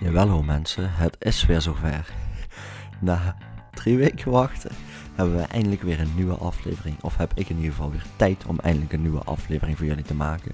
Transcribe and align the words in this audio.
Jawel 0.00 0.42
mensen, 0.42 0.94
het 0.94 1.16
is 1.18 1.46
weer 1.46 1.60
zover. 1.60 2.14
Na 3.00 3.36
drie 3.70 3.96
weken 3.96 4.30
wachten 4.30 4.70
hebben 5.14 5.36
we 5.36 5.42
eindelijk 5.42 5.82
weer 5.82 6.00
een 6.00 6.14
nieuwe 6.14 6.34
aflevering. 6.34 7.02
Of 7.02 7.16
heb 7.16 7.32
ik 7.34 7.48
in 7.48 7.56
ieder 7.56 7.70
geval 7.70 7.90
weer 7.90 8.04
tijd 8.16 8.46
om 8.46 8.58
eindelijk 8.58 8.92
een 8.92 9.02
nieuwe 9.02 9.24
aflevering 9.24 9.76
voor 9.76 9.86
jullie 9.86 10.04
te 10.04 10.14
maken. 10.14 10.52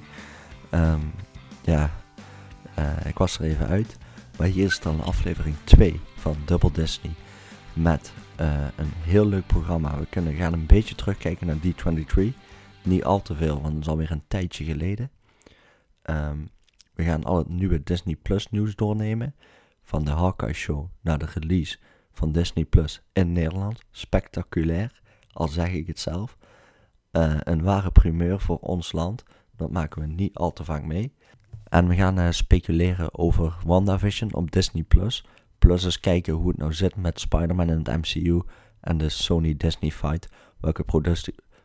Ehm, 0.70 1.00
ja, 1.62 1.90
eh, 2.74 3.06
ik 3.06 3.18
was 3.18 3.38
er 3.38 3.44
even 3.44 3.66
uit. 3.66 3.96
Maar 4.38 4.46
hier 4.46 4.66
is 4.66 4.80
dan 4.80 5.00
aflevering 5.00 5.56
2 5.64 6.00
van 6.16 6.36
Double 6.44 6.72
Disney. 6.72 7.12
Met 7.72 8.12
eh, 8.36 8.64
een 8.76 8.92
heel 9.02 9.26
leuk 9.26 9.46
programma. 9.46 9.98
We 9.98 10.06
kunnen 10.10 10.34
gaan 10.34 10.52
een 10.52 10.66
beetje 10.66 10.94
terugkijken 10.94 11.46
naar 11.46 11.56
D23. 11.56 12.32
Niet 12.82 13.04
al 13.04 13.22
te 13.22 13.34
veel, 13.34 13.60
want 13.60 13.74
het 13.74 13.82
is 13.82 13.88
alweer 13.88 14.10
een 14.10 14.22
tijdje 14.28 14.64
geleden. 14.64 15.10
Ehm, 16.02 16.38
we 16.94 17.04
gaan 17.04 17.24
al 17.24 17.38
het 17.38 17.48
nieuwe 17.48 17.82
Disney 17.82 18.16
Plus 18.16 18.50
nieuws 18.50 18.74
doornemen. 18.74 19.34
Van 19.82 20.04
de 20.04 20.10
Hawkeye 20.10 20.52
Show 20.52 20.88
naar 21.00 21.18
de 21.18 21.28
release 21.34 21.78
van 22.12 22.32
Disney 22.32 22.64
Plus 22.64 23.02
in 23.12 23.32
Nederland. 23.32 23.82
Spectaculair, 23.90 25.00
al 25.32 25.48
zeg 25.48 25.72
ik 25.72 25.86
het 25.86 25.98
zelf. 25.98 26.36
Eh, 27.10 27.36
een 27.38 27.62
ware 27.62 27.90
primeur 27.90 28.40
voor 28.40 28.58
ons 28.58 28.92
land. 28.92 29.24
Dat 29.56 29.70
maken 29.70 30.00
we 30.00 30.06
niet 30.06 30.34
al 30.34 30.52
te 30.52 30.64
vaak 30.64 30.84
mee. 30.84 31.14
En 31.64 31.88
we 31.88 31.94
gaan 31.94 32.18
uh, 32.18 32.30
speculeren 32.30 33.18
over 33.18 33.56
WandaVision 33.64 34.34
op 34.34 34.50
Disney 34.50 34.82
Plus. 34.82 35.26
Plus 35.58 35.84
eens 35.84 36.00
kijken 36.00 36.32
hoe 36.32 36.48
het 36.48 36.56
nou 36.56 36.72
zit 36.72 36.96
met 36.96 37.20
Spider-Man 37.20 37.68
in 37.68 37.78
het 37.78 37.96
MCU 37.96 38.42
en 38.80 38.98
de 38.98 39.08
Sony 39.08 39.56
Disney 39.56 39.90
fight. 39.90 40.28
Welke, 40.60 40.84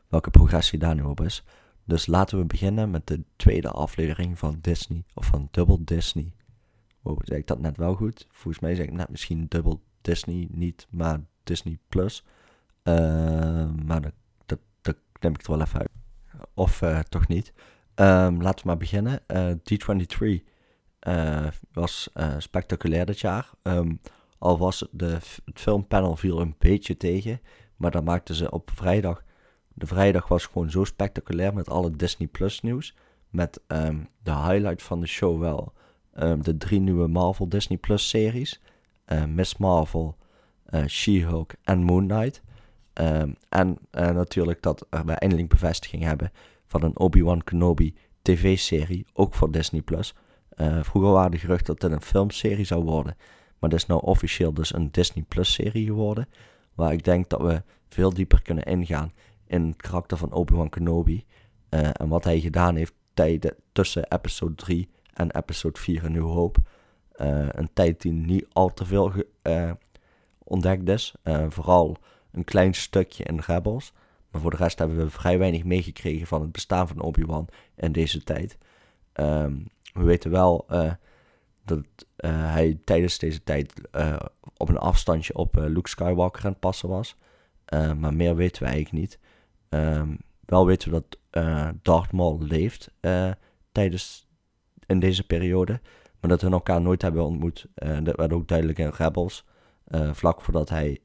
welke 0.08 0.30
progressie 0.30 0.80
daar 0.80 0.96
nu 0.96 1.02
op 1.02 1.22
is. 1.22 1.44
Dus 1.86 2.06
laten 2.06 2.38
we 2.38 2.46
beginnen 2.46 2.90
met 2.90 3.08
de 3.08 3.24
tweede 3.36 3.70
aflevering 3.70 4.40
van 4.40 4.58
Disney, 4.62 5.04
of 5.14 5.26
van 5.26 5.48
Double 5.52 5.84
Disney. 5.84 6.32
Wow, 7.02 7.20
zeg 7.24 7.38
ik 7.38 7.48
dat 7.48 7.60
net 7.60 7.78
wel 7.78 7.96
goed? 7.96 8.28
Volgens 8.32 8.60
mij 8.60 8.76
zeg 8.76 8.86
ik 8.86 8.94
net 8.94 9.10
misschien 9.10 9.46
Double 9.50 9.80
Disney, 10.02 10.48
niet 10.52 10.88
maar 10.90 11.20
Disney 11.44 11.78
Plus. 11.90 12.24
Uh, 12.84 13.72
maar 13.86 14.02
dat, 14.02 14.60
dat, 14.82 14.98
neem 15.20 15.34
ik 15.34 15.42
er 15.42 15.52
wel 15.52 15.62
even 15.62 15.80
uit. 15.80 15.90
Of 16.54 16.82
uh, 16.82 17.00
toch 17.00 17.28
niet. 17.28 17.54
Um, 17.96 18.42
laten 18.42 18.62
we 18.62 18.68
maar 18.68 18.78
beginnen. 18.78 19.20
Uh, 19.28 19.52
D23 19.52 20.44
was 21.72 22.10
spectaculair 22.38 23.06
dit 23.06 23.20
jaar. 23.20 23.50
Um, 23.64 24.00
al 24.38 24.58
was 24.58 24.88
de, 24.92 25.06
het 25.46 25.60
filmpanel 25.60 26.16
viel 26.16 26.40
een 26.40 26.56
beetje 26.58 26.98
tegen. 26.98 27.42
Maar 27.76 27.92
dan 27.92 28.04
maakten 28.04 28.36
ze 28.36 28.52
op 28.52 28.72
vrijdag 28.74 29.24
de 29.78 29.86
vrijdag 29.86 30.28
was 30.28 30.46
gewoon 30.46 30.72
zo 30.72 30.84
spectaculair 30.84 31.54
met 31.54 31.70
alle 31.70 31.96
Disney 31.96 32.28
Plus 32.28 32.62
nieuws. 32.62 32.96
Met 33.30 33.62
um, 33.68 34.08
de 34.24 34.32
highlight 34.32 34.84
van 34.84 35.00
de 35.00 35.08
show 35.08 35.40
wel 35.40 35.74
um, 36.20 36.44
de 36.44 36.58
drie 36.58 36.80
nieuwe 36.80 37.08
Marvel 37.08 37.50
Disney 37.50 37.78
Plus 37.78 38.10
series. 38.10 38.62
Uh, 39.08 39.26
Miss 39.26 39.58
Marvel, 39.58 40.18
uh, 40.70 40.86
She-Hulk 40.86 41.54
en 41.64 41.84
Moon 41.84 42.08
Knight. 42.08 42.42
En 43.50 43.78
uh, 43.92 44.10
natuurlijk 44.10 44.62
dat 44.62 44.88
we 44.90 45.12
eindelijk 45.12 45.50
bevestiging 45.50 46.04
hebben 46.04 46.32
van 46.66 46.84
een 46.84 47.00
Obi-Wan 47.00 47.44
Kenobi 47.44 47.96
tv-serie, 48.22 49.06
ook 49.14 49.34
voor 49.34 49.52
Disney+. 49.52 49.82
Plus. 49.82 50.14
vroeger 50.82 51.12
waren 51.12 51.32
de 51.32 51.38
geruchten 51.38 51.74
dat 51.74 51.82
het 51.82 51.92
een 51.92 52.08
filmserie 52.08 52.66
zou 52.66 52.84
worden, 52.84 53.18
maar 53.60 53.70
dat 53.70 53.80
is 53.80 53.86
nou 53.86 54.02
officieel 54.02 54.54
dus 54.54 54.74
een 54.74 54.92
Disney 54.92 55.24
Plus-serie 55.28 55.86
geworden, 55.86 56.28
waar 56.76 56.94
ik 56.94 57.04
denk 57.04 57.30
dat 57.30 57.42
we 57.42 57.64
veel 57.90 58.14
dieper 58.14 58.42
kunnen 58.42 58.64
ingaan 58.64 59.12
in 59.48 59.68
het 59.68 59.82
karakter 59.82 60.18
van 60.18 60.32
Obi-Wan 60.32 60.70
Kenobi. 60.70 61.26
Uh, 61.70 61.90
en 61.92 62.08
wat 62.08 62.24
hij 62.24 62.40
gedaan 62.40 62.76
heeft 62.76 62.94
tijden 63.14 63.56
tussen 63.72 64.12
episode 64.12 64.56
3 64.56 64.90
en 65.14 65.32
episode 65.32 65.80
4 65.80 66.04
in 66.04 66.12
New 66.12 66.32
Hope. 66.32 66.60
Uh, 67.22 67.48
een 67.52 67.70
tijd 67.74 68.02
die 68.02 68.12
niet 68.12 68.48
al 68.54 68.74
te 68.74 68.86
veel 68.86 69.12
uh, 69.44 69.72
ontdekt 70.44 70.90
is. 70.90 71.16
vooral 71.50 71.98
een 72.32 72.44
klein 72.44 72.74
stukje 72.74 73.24
in 73.24 73.40
Rebels. 73.40 73.94
Maar 74.32 74.42
voor 74.42 74.52
de 74.52 74.58
rest 74.58 74.80
hebben 74.80 74.98
we 74.98 75.10
vrij 75.10 75.38
weinig 75.38 75.64
meegekregen 75.64 76.28
van 76.28 76.42
het 76.42 76.52
bestaan 76.52 76.88
van 76.88 77.02
Obi-Wan 77.02 77.48
in 77.76 77.92
deze 77.92 78.24
tijd. 78.24 78.58
Um, 79.14 79.68
we 79.94 80.04
weten 80.04 80.32
wel 80.32 80.66
dat 81.66 81.86
hij 82.16 82.80
tijdens 82.84 83.18
deze 83.18 83.44
tijd 83.44 83.74
op 84.58 84.70
een 84.70 84.78
afstandje 84.78 85.36
op 85.36 85.56
Luke 85.56 85.90
Skywalker 85.90 86.46
aan 86.46 86.52
het 86.52 86.60
passen 86.60 86.90
was. 86.90 87.16
maar 87.72 88.14
meer 88.14 88.36
weten 88.36 88.64
we 88.64 88.70
eigenlijk 88.70 89.02
niet. 89.02 89.20
Um, 89.70 90.18
wel 90.46 90.66
weten 90.66 90.92
we 90.92 91.04
dat 91.08 91.44
uh, 91.44 91.70
Darth 91.82 92.12
Maul 92.12 92.42
leeft 92.42 92.92
uh, 93.02 93.32
tijdens 93.72 94.28
in 94.86 95.00
deze 95.00 95.26
periode. 95.26 95.82
Maar 96.20 96.30
dat 96.30 96.42
we 96.42 96.50
elkaar 96.50 96.82
nooit 96.82 97.02
hebben 97.02 97.24
ontmoet. 97.24 97.68
Uh, 97.76 97.98
dat 98.04 98.16
werd 98.16 98.34
ook 98.34 98.48
duidelijk 98.48 98.80
in 98.80 98.90
Rebels. 98.90 99.46
vlak 100.12 100.42
voordat 100.42 100.70
hij 100.70 101.02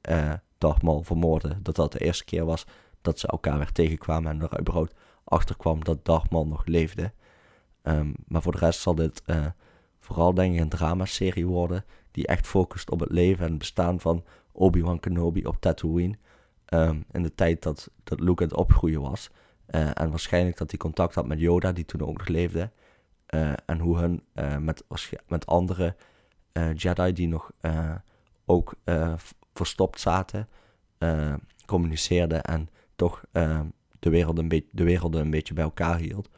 Darth 0.58 0.82
Maul 0.82 1.02
vermoordde. 1.02 1.62
Dat 1.62 1.76
dat 1.76 1.92
de 1.92 1.98
eerste 1.98 2.24
keer 2.24 2.44
was 2.44 2.66
dat 3.00 3.18
ze 3.18 3.26
elkaar 3.26 3.58
weer 3.58 3.72
tegenkwamen. 3.72 4.30
En 4.30 4.42
er 4.42 4.60
überhaupt 4.60 4.94
achter 5.24 5.56
kwam 5.56 5.84
dat 5.84 6.04
Darth 6.04 6.30
Maul 6.30 6.46
nog 6.46 6.66
leefde. 6.66 7.12
Um, 7.82 8.14
maar 8.26 8.42
voor 8.42 8.52
de 8.52 8.58
rest 8.58 8.80
zal 8.80 8.94
dit 8.94 9.22
vooral 9.98 10.34
denk 10.34 10.54
ik 10.54 10.60
een 10.60 10.68
dramaserie 10.68 11.46
worden. 11.46 11.84
Die 12.10 12.26
echt 12.26 12.46
focust 12.46 12.90
op 12.90 13.00
het 13.00 13.10
leven 13.10 13.46
en 13.46 13.58
bestaan 13.58 14.00
van 14.00 14.24
Obi-Wan 14.52 15.00
Kenobi 15.00 15.46
op 15.46 15.56
Tatooine. 15.60 16.16
Um, 16.74 17.04
in 17.12 17.22
de 17.22 17.34
tijd 17.34 17.62
dat, 17.62 17.90
dat 18.04 18.20
Luke 18.20 18.42
aan 18.42 18.48
het 18.48 18.58
opgroeien 18.58 19.00
was. 19.00 19.30
Uh, 19.70 19.90
en 19.94 20.10
waarschijnlijk 20.10 20.56
dat 20.56 20.70
hij 20.70 20.78
contact 20.78 21.14
had 21.14 21.26
met 21.26 21.40
Yoda, 21.40 21.72
die 21.72 21.84
toen 21.84 22.00
ook 22.00 22.18
nog 22.18 22.26
leefde. 22.26 22.70
Uh, 23.34 23.52
en 23.66 23.78
hoe 23.78 23.98
hun 23.98 24.22
uh, 24.34 24.56
met, 24.56 24.84
met 25.28 25.46
andere 25.46 25.96
Jedi 26.74 27.12
die 27.12 27.28
nog 27.28 27.50
ook 28.44 28.74
verstopt 29.54 30.00
zaten, 30.00 30.48
communiceerden 31.66 32.42
en 32.42 32.68
toch 32.96 33.24
de, 33.98 34.10
wereld 34.10 34.38
een 34.38 34.48
beetje, 34.48 34.68
de 34.72 34.84
werelden 34.84 35.20
een 35.20 35.30
beetje 35.30 35.54
bij 35.54 35.64
elkaar 35.64 35.98
hield. 35.98 36.28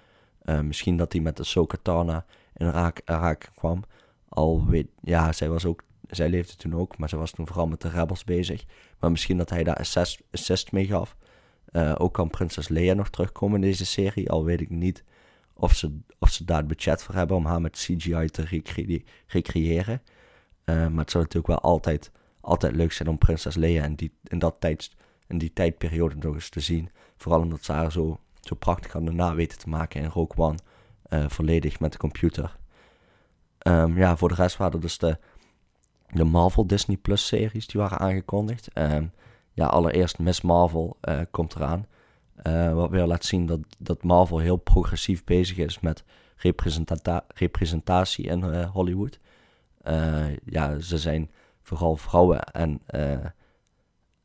misschien 0.62 0.96
dat 0.96 1.12
hij 1.12 1.22
met 1.22 1.36
de 1.36 1.44
Sokatana 1.44 2.24
in 2.54 2.70
raak, 2.70 3.00
raak 3.04 3.50
kwam. 3.54 3.84
Al 4.28 4.66
weet, 4.66 4.88
ja, 5.00 5.32
zij 5.32 5.48
was 5.48 5.64
ook 5.64 5.82
zij 6.16 6.28
leefde 6.28 6.56
toen 6.56 6.74
ook, 6.74 6.98
maar 6.98 7.08
ze 7.08 7.16
was 7.16 7.30
toen 7.30 7.46
vooral 7.46 7.66
met 7.66 7.80
de 7.80 7.88
rebels 7.88 8.24
bezig. 8.24 8.64
Maar 8.98 9.10
misschien 9.10 9.36
dat 9.36 9.50
hij 9.50 9.64
daar 9.64 9.76
assist, 9.76 10.22
assist 10.30 10.72
mee 10.72 10.86
gaf. 10.86 11.16
Uh, 11.72 11.94
ook 11.98 12.14
kan 12.14 12.30
prinses 12.30 12.68
Leia 12.68 12.94
nog 12.94 13.10
terugkomen 13.10 13.54
in 13.62 13.68
deze 13.68 13.86
serie. 13.86 14.30
Al 14.30 14.44
weet 14.44 14.60
ik 14.60 14.70
niet 14.70 15.04
of 15.54 15.74
ze, 15.74 15.98
of 16.18 16.30
ze 16.30 16.44
daar 16.44 16.56
het 16.56 16.66
budget 16.66 17.02
voor 17.02 17.14
hebben 17.14 17.36
om 17.36 17.46
haar 17.46 17.60
met 17.60 17.76
CGI 17.76 18.26
te 18.26 18.42
recre 18.42 19.02
recreëren. 19.26 20.02
Uh, 20.64 20.74
maar 20.88 21.00
het 21.00 21.10
zou 21.10 21.24
natuurlijk 21.24 21.46
wel 21.46 21.60
altijd, 21.60 22.10
altijd 22.40 22.74
leuk 22.74 22.92
zijn 22.92 23.08
om 23.08 23.18
prinses 23.18 23.54
Leia 23.54 23.84
in 23.84 23.94
die, 23.94 24.12
in 24.24 24.38
dat 24.38 24.56
tijd, 24.58 24.90
in 25.26 25.38
die 25.38 25.52
tijdperiode 25.52 26.14
nog 26.14 26.34
eens 26.34 26.48
te 26.48 26.60
zien. 26.60 26.90
Vooral 27.16 27.40
omdat 27.40 27.64
ze 27.64 27.72
haar 27.72 27.92
zo, 27.92 28.20
zo 28.40 28.54
prachtig 28.54 28.96
aan 28.96 29.04
de 29.04 29.12
na 29.12 29.34
weten 29.34 29.58
te 29.58 29.68
maken 29.68 30.00
in 30.00 30.08
Rogue 30.08 30.46
One. 30.46 30.58
Uh, 31.08 31.24
volledig 31.28 31.80
met 31.80 31.92
de 31.92 31.98
computer. 31.98 32.56
Um, 33.66 33.96
ja, 33.96 34.16
voor 34.16 34.28
de 34.28 34.34
rest 34.34 34.56
waren 34.56 34.80
dus 34.80 34.98
de, 34.98 35.18
de 36.12 36.24
Marvel 36.24 36.66
Disney 36.66 36.96
Plus 36.96 37.26
series 37.26 37.66
die 37.66 37.80
waren 37.80 37.98
aangekondigd. 37.98 38.68
Um, 38.78 39.12
ja, 39.52 39.66
allereerst 39.66 40.18
Miss 40.18 40.40
Marvel 40.40 40.96
uh, 41.08 41.20
komt 41.30 41.54
eraan. 41.54 41.86
Uh, 42.46 42.74
wat 42.74 42.90
weer 42.90 43.06
laat 43.06 43.24
zien 43.24 43.46
dat, 43.46 43.60
dat 43.78 44.02
Marvel 44.02 44.38
heel 44.38 44.56
progressief 44.56 45.24
bezig 45.24 45.56
is 45.56 45.80
met 45.80 46.04
representatie 47.34 48.24
in 48.24 48.44
uh, 48.44 48.70
Hollywood. 48.70 49.18
ja, 50.44 50.78
ze 50.78 50.98
zijn 50.98 51.30
vooral 51.62 51.96
vrouwen 51.96 52.42
en, 52.42 52.80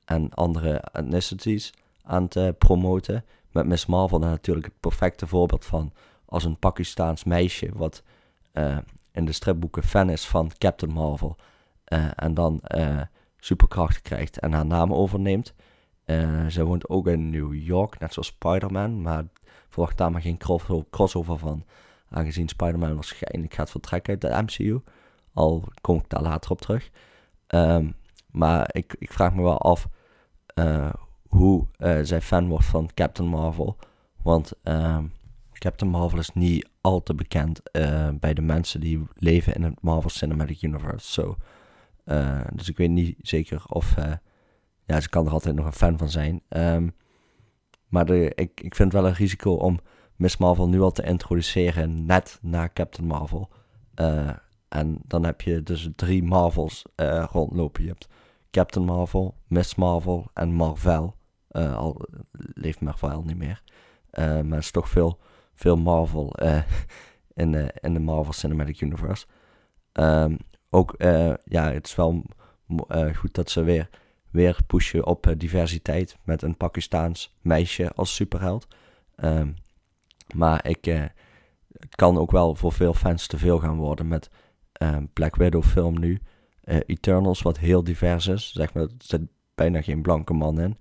en 0.05 0.33
andere 0.33 0.81
ethnicities 0.91 1.73
aan 2.03 2.27
het 2.29 2.57
promoten. 2.57 3.25
Met 3.51 3.65
Miss 3.65 3.85
Marvel 3.85 4.19
natuurlijk 4.19 4.65
het 4.65 4.79
perfecte 4.79 5.27
voorbeeld 5.27 5.65
van 5.65 5.93
als 6.25 6.43
een 6.43 6.57
Pakistaans 6.57 7.23
meisje 7.23 7.69
wat 7.73 8.03
in 9.11 9.25
de 9.25 9.31
stripboeken 9.31 9.83
fan 9.83 10.09
is 10.09 10.25
van 10.25 10.51
Captain 10.57 10.93
Marvel 10.93 11.37
en 12.16 12.34
dan 12.34 12.61
uh, 12.67 13.01
superkrachten 13.39 14.01
krijgt 14.01 14.39
en 14.39 14.53
haar 14.53 14.66
naam 14.66 14.93
overneemt. 14.93 15.53
Uh, 16.05 16.45
zij 16.47 16.63
woont 16.63 16.89
ook 16.89 17.07
in 17.07 17.29
New 17.29 17.53
York, 17.53 17.99
net 17.99 18.13
zoals 18.13 18.28
Spider-Man, 18.28 19.01
maar 19.01 19.23
verwacht 19.69 19.97
daar 19.97 20.11
maar 20.11 20.22
geen 20.22 20.39
crossover 20.89 21.37
van. 21.37 21.66
Aangezien 22.09 22.47
Spider-Man 22.47 22.93
waarschijnlijk 22.93 23.53
gaat 23.53 23.72
vertrekken 23.72 24.11
uit 24.11 24.22
de 24.22 24.41
MCU. 24.43 24.81
Al 25.34 25.63
kom 25.81 25.97
ik 25.97 26.09
daar 26.09 26.22
later 26.22 26.51
op 26.51 26.61
terug. 26.61 26.89
Um, 27.47 27.95
maar 28.31 28.69
ik, 28.72 28.95
ik 28.99 29.13
vraag 29.13 29.33
me 29.33 29.41
wel 29.41 29.59
af 29.59 29.87
hoe 31.28 31.67
zij 32.01 32.22
fan 32.22 32.47
wordt 32.47 32.66
van 32.66 32.90
Captain 32.93 33.29
Marvel. 33.29 33.78
Want 34.22 34.53
um, 34.63 35.13
Captain 35.53 35.91
Marvel 35.91 36.19
is 36.19 36.33
niet 36.33 36.69
al 36.81 37.03
te 37.03 37.13
bekend 37.13 37.61
bij 38.19 38.33
de 38.33 38.41
mensen 38.41 38.79
die 38.79 39.07
leven 39.16 39.53
in 39.53 39.63
het 39.63 39.81
Marvel 39.81 40.09
Cinematic 40.09 40.61
Universe. 40.61 41.11
So, 41.11 41.37
uh, 42.07 42.41
dus 42.53 42.69
ik 42.69 42.77
weet 42.77 42.89
niet 42.89 43.15
zeker 43.21 43.63
of. 43.67 43.95
Uh, 43.97 44.13
ja, 44.85 45.01
ze 45.01 45.09
kan 45.09 45.25
er 45.25 45.31
altijd 45.31 45.55
nog 45.55 45.65
een 45.65 45.73
fan 45.73 45.97
van 45.97 46.09
zijn. 46.09 46.41
Um, 46.49 46.95
maar 47.87 48.09
ik, 48.09 48.61
ik 48.61 48.75
vind 48.75 48.91
het 48.91 49.01
wel 49.01 49.07
een 49.07 49.17
risico 49.17 49.53
om 49.53 49.79
Miss 50.15 50.37
Marvel 50.37 50.69
nu 50.69 50.81
al 50.81 50.91
te 50.91 51.03
introduceren 51.03 52.05
net 52.05 52.39
na 52.41 52.69
Captain 52.73 53.07
Marvel. 53.07 53.49
Uh, 53.95 54.29
en 54.67 54.97
dan 55.05 55.25
heb 55.25 55.41
je 55.41 55.63
dus 55.63 55.89
drie 55.95 56.23
Marvels 56.23 56.85
rondlopen. 57.31 57.83
Je 57.83 57.89
hebt 57.89 58.07
Captain 58.51 58.85
Marvel, 58.85 59.35
Miss 59.47 59.75
Marvel 59.75 60.27
en 60.33 60.53
Marvel. 60.53 61.15
al 61.51 62.05
leeft 62.53 62.81
Marvel 62.81 63.23
niet 63.23 63.37
meer. 63.37 63.63
maar 64.11 64.43
het 64.43 64.63
is 64.63 64.71
toch 64.71 64.89
veel, 64.89 65.19
veel 65.53 65.77
Marvel 65.77 66.35
in, 67.33 67.51
de, 67.51 67.73
in 67.79 67.93
de 67.93 67.99
Marvel 67.99 68.33
Cinematic 68.33 68.81
Universe. 68.81 69.25
Um, 69.93 70.37
ook, 70.69 70.96
ja, 71.43 71.72
het 71.72 71.87
is 71.87 71.96
wel 71.96 72.23
goed 73.16 73.34
dat 73.34 73.49
ze 73.49 73.64
weer 73.64 73.90
weer 74.31 74.58
pushen 74.67 75.05
op 75.05 75.34
diversiteit 75.37 76.17
met 76.23 76.41
een 76.41 76.58
Pakistaans 76.58 77.35
meisje 77.41 77.91
als 77.96 78.16
superheld. 78.16 78.67
Um, 79.23 79.55
maar 80.35 80.67
ik, 80.67 80.85
het 81.79 81.96
kan 81.96 82.17
ook 82.17 82.31
wel 82.31 82.55
voor 82.55 82.72
veel 82.72 82.93
fans 82.93 83.28
te 83.28 83.37
veel 83.37 83.59
gaan 83.59 83.78
worden 83.78 84.08
met 84.08 84.29
uh, 84.81 84.97
Black 85.14 85.35
Widow 85.35 85.64
film 85.64 85.99
nu. 85.99 86.19
Eternals, 86.85 87.41
wat 87.41 87.58
heel 87.58 87.84
divers 87.84 88.28
is. 88.28 88.52
Zeg 88.52 88.73
maar, 88.73 88.84
er 88.84 88.90
zit 88.97 89.22
bijna 89.55 89.81
geen 89.81 90.02
blanke 90.02 90.34
man 90.34 90.59
in. 90.59 90.78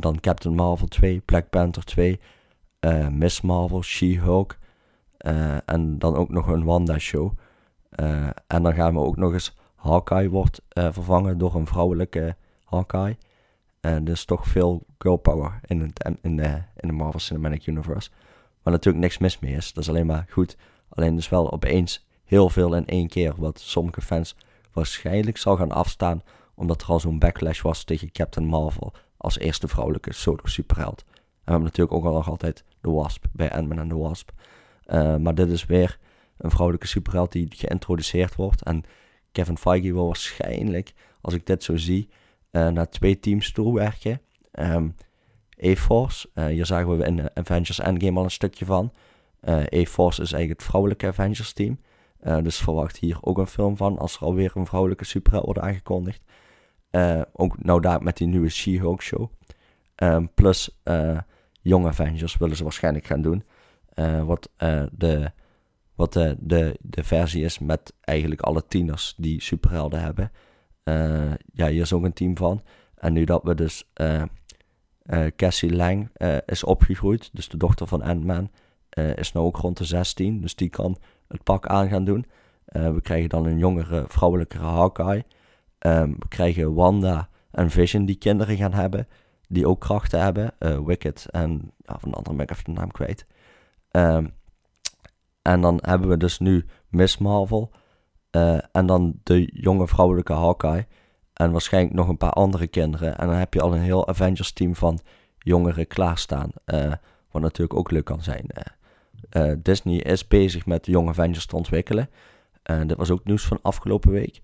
Dan 0.00 0.20
Captain 0.20 0.54
Marvel 0.54 0.86
2, 0.86 1.20
Black 1.20 1.50
Panther 1.50 1.84
2, 1.84 2.20
Miss 3.10 3.40
Marvel, 3.40 3.82
She-Hulk. 3.82 4.58
en 5.64 5.98
dan 5.98 6.16
ook 6.16 6.28
nog 6.28 6.46
een 6.46 6.64
Wanda-show. 6.64 7.32
En 8.46 8.62
dan 8.62 8.74
gaan 8.74 8.94
we 8.94 9.00
ook 9.00 9.16
nog 9.16 9.32
eens... 9.32 9.60
Hawkeye 9.74 10.28
wordt 10.28 10.62
vervangen 10.68 11.38
door 11.38 11.54
een 11.54 11.66
vrouwelijke 11.66 12.36
Hawkeye. 12.64 13.16
En 13.80 14.04
dus 14.04 14.24
toch 14.24 14.46
veel 14.46 14.82
girl 14.98 15.16
power 15.16 15.60
in, 15.64 15.80
het, 15.80 16.10
in, 16.22 16.36
de, 16.36 16.62
in 16.76 16.88
de 16.88 16.92
Marvel 16.92 17.20
Cinematic 17.20 17.66
Universe. 17.66 18.10
Waar 18.62 18.72
natuurlijk 18.72 19.04
niks 19.04 19.18
mis 19.18 19.38
mee 19.38 19.54
is. 19.54 19.72
Dat 19.72 19.82
is 19.82 19.88
alleen 19.88 20.06
maar 20.06 20.26
goed. 20.30 20.56
Alleen 20.88 21.14
dus 21.14 21.28
wel 21.28 21.52
opeens 21.52 22.06
heel 22.24 22.48
veel 22.48 22.74
in 22.74 22.86
één 22.86 23.08
keer. 23.08 23.34
Wat 23.36 23.60
sommige 23.60 24.00
fans 24.00 24.36
waarschijnlijk 24.72 25.36
zal 25.36 25.56
gaan 25.56 25.72
afstaan. 25.72 26.22
Omdat 26.54 26.82
er 26.82 26.88
al 26.88 27.00
zo'n 27.00 27.18
backlash 27.18 27.60
was 27.60 27.84
tegen 27.84 28.12
Captain 28.12 28.46
Marvel. 28.46 28.92
Als 29.16 29.38
eerste 29.38 29.68
vrouwelijke 29.68 30.12
solo 30.12 30.40
superheld. 30.44 31.04
En 31.06 31.14
we 31.44 31.50
hebben 31.50 31.62
natuurlijk 31.62 31.96
ook 31.96 32.04
al 32.04 32.12
nog 32.12 32.30
altijd 32.30 32.64
de 32.80 32.90
Wasp 32.90 33.24
bij 33.32 33.52
Ant-Man 33.52 33.78
en 33.78 33.88
de 33.88 33.96
Wasp. 33.96 34.30
Uh, 34.86 35.16
maar 35.16 35.34
dit 35.34 35.48
is 35.48 35.66
weer 35.66 35.98
een 36.42 36.50
vrouwelijke 36.50 36.86
superheld 36.86 37.32
die 37.32 37.48
geïntroduceerd 37.50 38.34
wordt. 38.34 38.62
En 38.62 38.84
Kevin 39.32 39.58
Feige 39.58 39.92
wil 39.92 40.06
waarschijnlijk, 40.06 40.92
als 41.20 41.34
ik 41.34 41.46
dit 41.46 41.62
zo 41.64 41.76
zie, 41.76 42.08
uh, 42.50 42.68
naar 42.68 42.88
twee 42.88 43.18
teams 43.18 43.52
toe 43.52 43.74
werken. 43.74 44.20
Um, 44.52 44.94
A-Force, 45.64 46.28
uh, 46.34 46.46
hier 46.46 46.66
zagen 46.66 46.96
we 46.96 47.04
in 47.04 47.30
Avengers 47.34 47.78
Endgame 47.78 48.18
al 48.18 48.24
een 48.24 48.30
stukje 48.30 48.64
van. 48.64 48.92
A-Force 49.48 50.22
is 50.22 50.32
eigenlijk 50.32 50.60
het 50.60 50.62
vrouwelijke 50.62 51.06
Avengers 51.06 51.52
team. 51.52 51.78
dus 52.42 52.58
verwacht 52.58 52.96
hier 52.96 53.18
ook 53.20 53.38
een 53.38 53.46
film 53.46 53.76
van 53.76 53.98
als 53.98 54.16
er 54.16 54.22
alweer 54.22 54.52
een 54.54 54.66
vrouwelijke 54.66 55.04
superheld 55.04 55.44
wordt 55.44 55.60
aangekondigd. 55.60 56.22
ook 57.32 57.62
nou 57.62 57.80
daar 57.80 58.02
met 58.02 58.16
die 58.16 58.26
nieuwe 58.26 58.48
She-Hulk 58.48 59.02
show. 59.02 59.30
Um, 59.96 60.34
plus 60.34 60.80
Young 61.60 61.86
Avengers 61.86 62.36
willen 62.36 62.56
ze 62.56 62.62
waarschijnlijk 62.62 63.06
gaan 63.06 63.22
doen. 63.22 63.44
wat 64.24 64.50
de, 64.92 65.32
wat 66.02 66.12
de, 66.12 66.36
de, 66.38 66.76
de 66.80 67.04
versie 67.04 67.44
is 67.44 67.58
met 67.58 67.94
eigenlijk 68.00 68.40
alle 68.40 68.66
tieners 68.66 69.14
die 69.16 69.42
superhelden 69.42 70.00
hebben. 70.00 70.32
Uh, 70.84 71.32
ja, 71.52 71.68
hier 71.68 71.80
is 71.80 71.92
ook 71.92 72.04
een 72.04 72.12
team 72.12 72.36
van. 72.36 72.62
En 72.94 73.12
nu 73.12 73.24
dat 73.24 73.42
we 73.42 73.54
dus 73.54 73.90
uh, 74.00 74.22
Cassie 75.36 75.74
Lang 75.74 76.10
is 76.46 76.64
opgegroeid, 76.64 77.30
dus 77.32 77.48
de 77.48 77.56
dochter 77.56 77.86
van 77.86 78.02
Ant-Man, 78.02 78.50
is 79.14 79.32
nou 79.32 79.46
ook 79.46 79.56
rond 79.56 79.76
de 79.76 79.84
16, 79.84 80.40
dus 80.40 80.54
die 80.54 80.68
kan 80.68 80.98
het 81.28 81.42
pak 81.42 81.66
aan 81.66 81.88
gaan 81.88 82.04
doen. 82.04 82.26
we 82.64 83.00
krijgen 83.02 83.28
dan 83.28 83.46
een 83.46 83.58
jongere, 83.58 84.04
vrouwelijkere 84.08 84.64
Hawkeye. 84.64 85.24
Um, 85.78 86.16
we 86.18 86.28
krijgen 86.28 86.74
Wanda 86.74 87.28
en 87.50 87.70
Vision 87.70 88.04
die 88.04 88.16
kinderen 88.16 88.56
gaan 88.56 88.72
hebben, 88.72 89.08
die 89.48 89.68
ook 89.68 89.80
krachten 89.80 90.20
hebben. 90.20 90.54
Wicked 90.86 91.26
en 91.30 91.72
ja, 91.76 91.98
van 91.98 92.10
de 92.10 92.16
andere 92.16 92.36
ben 92.36 92.44
ik 92.44 92.50
even 92.50 92.64
de 92.64 92.80
naam 92.80 92.90
kwijt. 92.90 93.26
Um, 93.90 94.32
en 95.42 95.60
dan 95.60 95.78
hebben 95.82 96.08
we 96.08 96.16
dus 96.16 96.38
nu 96.38 96.64
Miss 96.88 97.18
Marvel. 97.18 97.70
Uh, 98.36 98.58
en 98.72 98.86
dan 98.86 99.14
de 99.22 99.50
jonge 99.52 99.88
vrouwelijke 99.88 100.32
Hawkeye. 100.32 100.86
En 101.32 101.50
waarschijnlijk 101.52 101.94
nog 101.94 102.08
een 102.08 102.16
paar 102.16 102.32
andere 102.32 102.66
kinderen. 102.66 103.18
En 103.18 103.26
dan 103.26 103.36
heb 103.36 103.54
je 103.54 103.60
al 103.60 103.74
een 103.74 103.80
heel 103.80 104.08
Avengers 104.08 104.52
team 104.52 104.74
van 104.74 105.00
jongeren 105.38 105.86
klaarstaan. 105.86 106.50
Uh, 106.66 106.92
wat 107.30 107.42
natuurlijk 107.42 107.78
ook 107.78 107.90
leuk 107.90 108.04
kan 108.04 108.22
zijn. 108.22 108.46
Uh, 109.30 109.52
Disney 109.58 109.96
is 109.96 110.28
bezig 110.28 110.66
met 110.66 110.84
de 110.84 110.90
jonge 110.90 111.08
Avengers 111.08 111.46
te 111.46 111.56
ontwikkelen. 111.56 112.10
dit 112.62 112.96
was 112.96 113.10
ook 113.10 113.24
nieuws 113.24 113.44
van 113.44 113.58
afgelopen 113.62 114.10
week. 114.10 114.40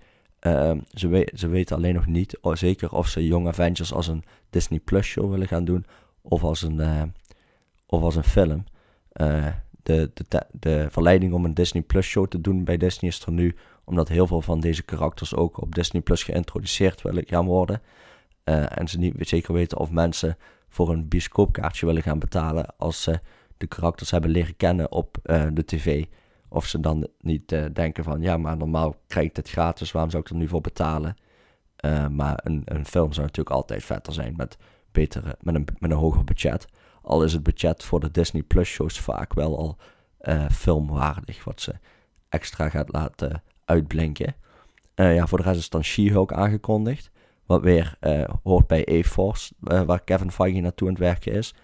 ze, 0.90 1.32
ze 1.34 1.48
weten 1.48 1.76
alleen 1.76 1.94
nog 1.94 2.06
niet 2.06 2.38
zeker 2.42 2.92
of 2.92 3.08
ze 3.08 3.26
Young 3.26 3.48
Avengers 3.48 3.92
als 3.92 4.06
een 4.06 4.24
Disney 4.50 4.78
Plus 4.78 5.06
show 5.06 5.30
willen 5.30 5.48
gaan 5.48 5.64
doen. 5.64 5.86
Of 6.22 6.42
als 6.42 6.62
een, 6.62 7.12
of 7.86 8.02
als 8.02 8.16
een 8.16 8.24
film. 8.24 8.64
De, 9.88 10.10
de, 10.28 10.46
de 10.52 10.86
verleiding 10.90 11.32
om 11.32 11.44
een 11.44 11.54
Disney 11.54 11.82
Plus 11.82 12.06
show 12.06 12.26
te 12.26 12.40
doen 12.40 12.64
bij 12.64 12.76
Disney 12.76 13.10
is 13.10 13.20
er 13.24 13.32
nu 13.32 13.56
omdat 13.84 14.08
heel 14.08 14.26
veel 14.26 14.42
van 14.42 14.60
deze 14.60 14.82
karakters 14.82 15.34
ook 15.34 15.60
op 15.60 15.74
Disney 15.74 16.02
Plus 16.02 16.22
geïntroduceerd 16.22 17.02
willen 17.02 17.26
gaan 17.26 17.46
worden. 17.46 17.82
Uh, 18.44 18.78
en 18.78 18.88
ze 18.88 18.98
niet 18.98 19.28
zeker 19.28 19.54
weten 19.54 19.78
of 19.78 19.90
mensen 19.90 20.36
voor 20.68 20.88
een 20.88 21.08
bioscoopkaartje 21.08 21.86
willen 21.86 22.02
gaan 22.02 22.18
betalen 22.18 22.74
als 22.76 23.02
ze 23.02 23.20
de 23.56 23.66
karakters 23.66 24.10
hebben 24.10 24.30
leren 24.30 24.56
kennen 24.56 24.92
op 24.92 25.18
uh, 25.24 25.46
de 25.52 25.64
tv. 25.64 26.04
Of 26.48 26.66
ze 26.66 26.80
dan 26.80 27.08
niet 27.20 27.52
uh, 27.52 27.64
denken 27.72 28.04
van 28.04 28.20
ja, 28.20 28.36
maar 28.36 28.56
normaal 28.56 28.94
krijg 29.06 29.26
ik 29.26 29.34
dit 29.34 29.50
gratis, 29.50 29.92
waarom 29.92 30.10
zou 30.10 30.22
ik 30.22 30.30
er 30.30 30.36
nu 30.36 30.48
voor 30.48 30.60
betalen? 30.60 31.16
maar 32.10 32.40
een, 32.44 32.62
een 32.64 32.86
film 32.86 33.12
zou 33.12 33.26
natuurlijk 33.26 33.56
altijd 33.56 33.84
vetter 33.84 34.12
zijn 34.12 34.34
met, 34.36 34.56
betere, 34.92 35.36
met, 35.40 35.54
een, 35.54 35.66
met 35.78 35.90
een 35.90 35.96
hoger 35.96 36.24
budget. 36.24 36.66
Al 37.08 37.24
is 37.24 37.32
het 37.32 37.42
budget 37.42 37.84
voor 37.84 38.00
de 38.00 38.10
Disney 38.10 38.42
Plus 38.42 38.68
shows 38.68 39.00
vaak 39.00 39.34
wel 39.34 39.58
al 39.58 39.76
filmwaardig, 40.50 41.44
wat 41.44 41.60
ze 41.60 41.74
extra 42.28 42.68
gaat 42.68 42.92
laten 42.92 43.42
uitblinken. 43.64 44.34
Uh, 44.94 45.14
ja, 45.14 45.26
voor 45.26 45.38
de 45.38 45.44
rest 45.44 45.58
is 45.58 45.68
dan 45.68 45.84
She-Hulk 45.84 46.32
aangekondigd. 46.32 47.10
Wat 47.46 47.62
weer 47.62 47.96
uh, 48.00 48.28
hoort 48.42 48.66
bij 48.66 48.88
A-Force, 48.98 49.54
waar 49.58 50.04
Kevin 50.04 50.30
Feige 50.30 50.60
naartoe 50.60 50.88
aan 50.88 50.94
het 50.94 51.02
werken 51.02 51.32
is. 51.32 51.54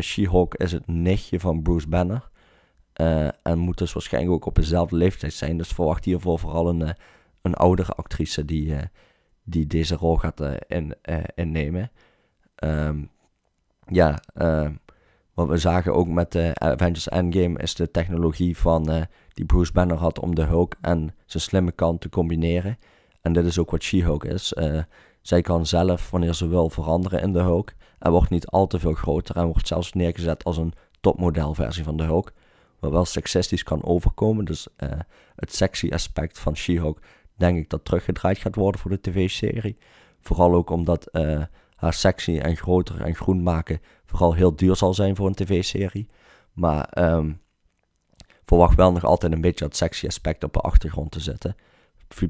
She-Hulk 0.00 0.54
is 0.54 0.72
het 0.72 0.86
nichtje 0.86 1.40
van 1.40 1.62
Bruce 1.62 1.88
Banner. 1.88 2.28
en 3.42 3.58
moet 3.58 3.78
dus 3.78 3.92
waarschijnlijk 3.92 4.34
ook 4.34 4.46
op 4.46 4.54
dezelfde 4.54 4.96
leeftijd 4.96 5.32
zijn. 5.32 5.56
Dus 5.56 5.68
verwacht 5.68 6.04
hiervoor 6.04 6.38
vooral 6.38 6.68
een, 6.68 6.94
een 7.42 7.54
oudere 7.54 7.92
actrice 7.92 8.44
die, 8.44 8.74
die 9.42 9.66
deze 9.66 9.94
rol 9.94 10.16
gaat 10.16 10.40
in, 10.66 10.94
innemen. 11.34 11.90
Um, 12.64 13.10
ja, 13.94 14.18
wat 15.34 15.48
we 15.48 15.56
zagen 15.56 15.94
ook 15.94 16.08
met 16.08 16.32
de 16.32 16.50
Avengers 16.54 17.08
Endgame 17.08 17.58
is 17.58 17.74
de 17.74 17.90
technologie 17.90 18.56
van 18.56 19.06
die 19.32 19.44
Bruce 19.44 19.72
Banner 19.72 19.96
had 19.96 20.18
om 20.18 20.34
de 20.34 20.44
Hulk 20.44 20.74
en 20.80 21.14
zijn 21.26 21.42
slimme 21.42 21.72
kant 21.72 22.00
te 22.00 22.08
combineren. 22.08 22.78
En 23.20 23.32
dit 23.32 23.44
is 23.44 23.58
ook 23.58 23.70
wat 23.70 23.82
She-Hulk 23.82 24.24
is. 24.24 24.52
Uh, 24.58 24.82
zij 25.20 25.40
kan 25.40 25.66
zelf, 25.66 26.10
wanneer 26.10 26.34
ze 26.34 26.48
wil, 26.48 26.70
veranderen 26.70 27.20
in 27.20 27.32
de 27.32 27.40
Hulk. 27.40 27.72
En 27.98 28.10
wordt 28.10 28.30
niet 28.30 28.46
al 28.46 28.66
te 28.66 28.78
veel 28.78 28.92
groter 28.92 29.36
en 29.36 29.46
wordt 29.46 29.66
zelfs 29.66 29.92
neergezet 29.92 30.44
als 30.44 30.56
een 30.56 30.72
topmodelversie 31.00 31.84
van 31.84 31.96
de 31.96 32.02
Hulk. 32.02 32.32
Wat 32.78 32.90
wel 32.90 33.04
seksistisch 33.04 33.62
kan 33.62 33.84
overkomen. 33.84 34.44
Dus 34.44 34.66
het 35.36 35.54
sexy 35.54 35.88
aspect 35.92 36.38
van 36.38 36.56
She-Hulk 36.56 36.98
denk 37.36 37.58
ik 37.58 37.70
dat 37.70 37.84
teruggedraaid 37.84 38.38
gaat 38.38 38.54
worden 38.54 38.80
voor 38.80 38.90
de 38.90 39.00
tv-serie. 39.00 39.76
Vooral 40.20 40.54
ook 40.54 40.70
omdat 40.70 41.10
haar 41.82 41.92
sexy 41.92 42.38
en 42.38 42.56
groter 42.56 43.00
en 43.00 43.14
groen 43.14 43.42
maken 43.42 43.80
vooral 44.04 44.34
heel 44.34 44.56
duur 44.56 44.76
zal 44.76 44.94
zijn 44.94 45.16
voor 45.16 45.26
een 45.26 45.34
tv-serie. 45.34 46.08
Maar 46.52 47.14
um, 47.14 47.40
verwacht 48.44 48.76
wel 48.76 48.92
nog 48.92 49.04
altijd 49.04 49.32
een 49.32 49.40
beetje 49.40 49.64
dat 49.64 49.76
sexy 49.76 50.06
aspect 50.06 50.44
op 50.44 50.52
de 50.52 50.58
achtergrond 50.58 51.10
te 51.10 51.20
zetten. 51.20 51.56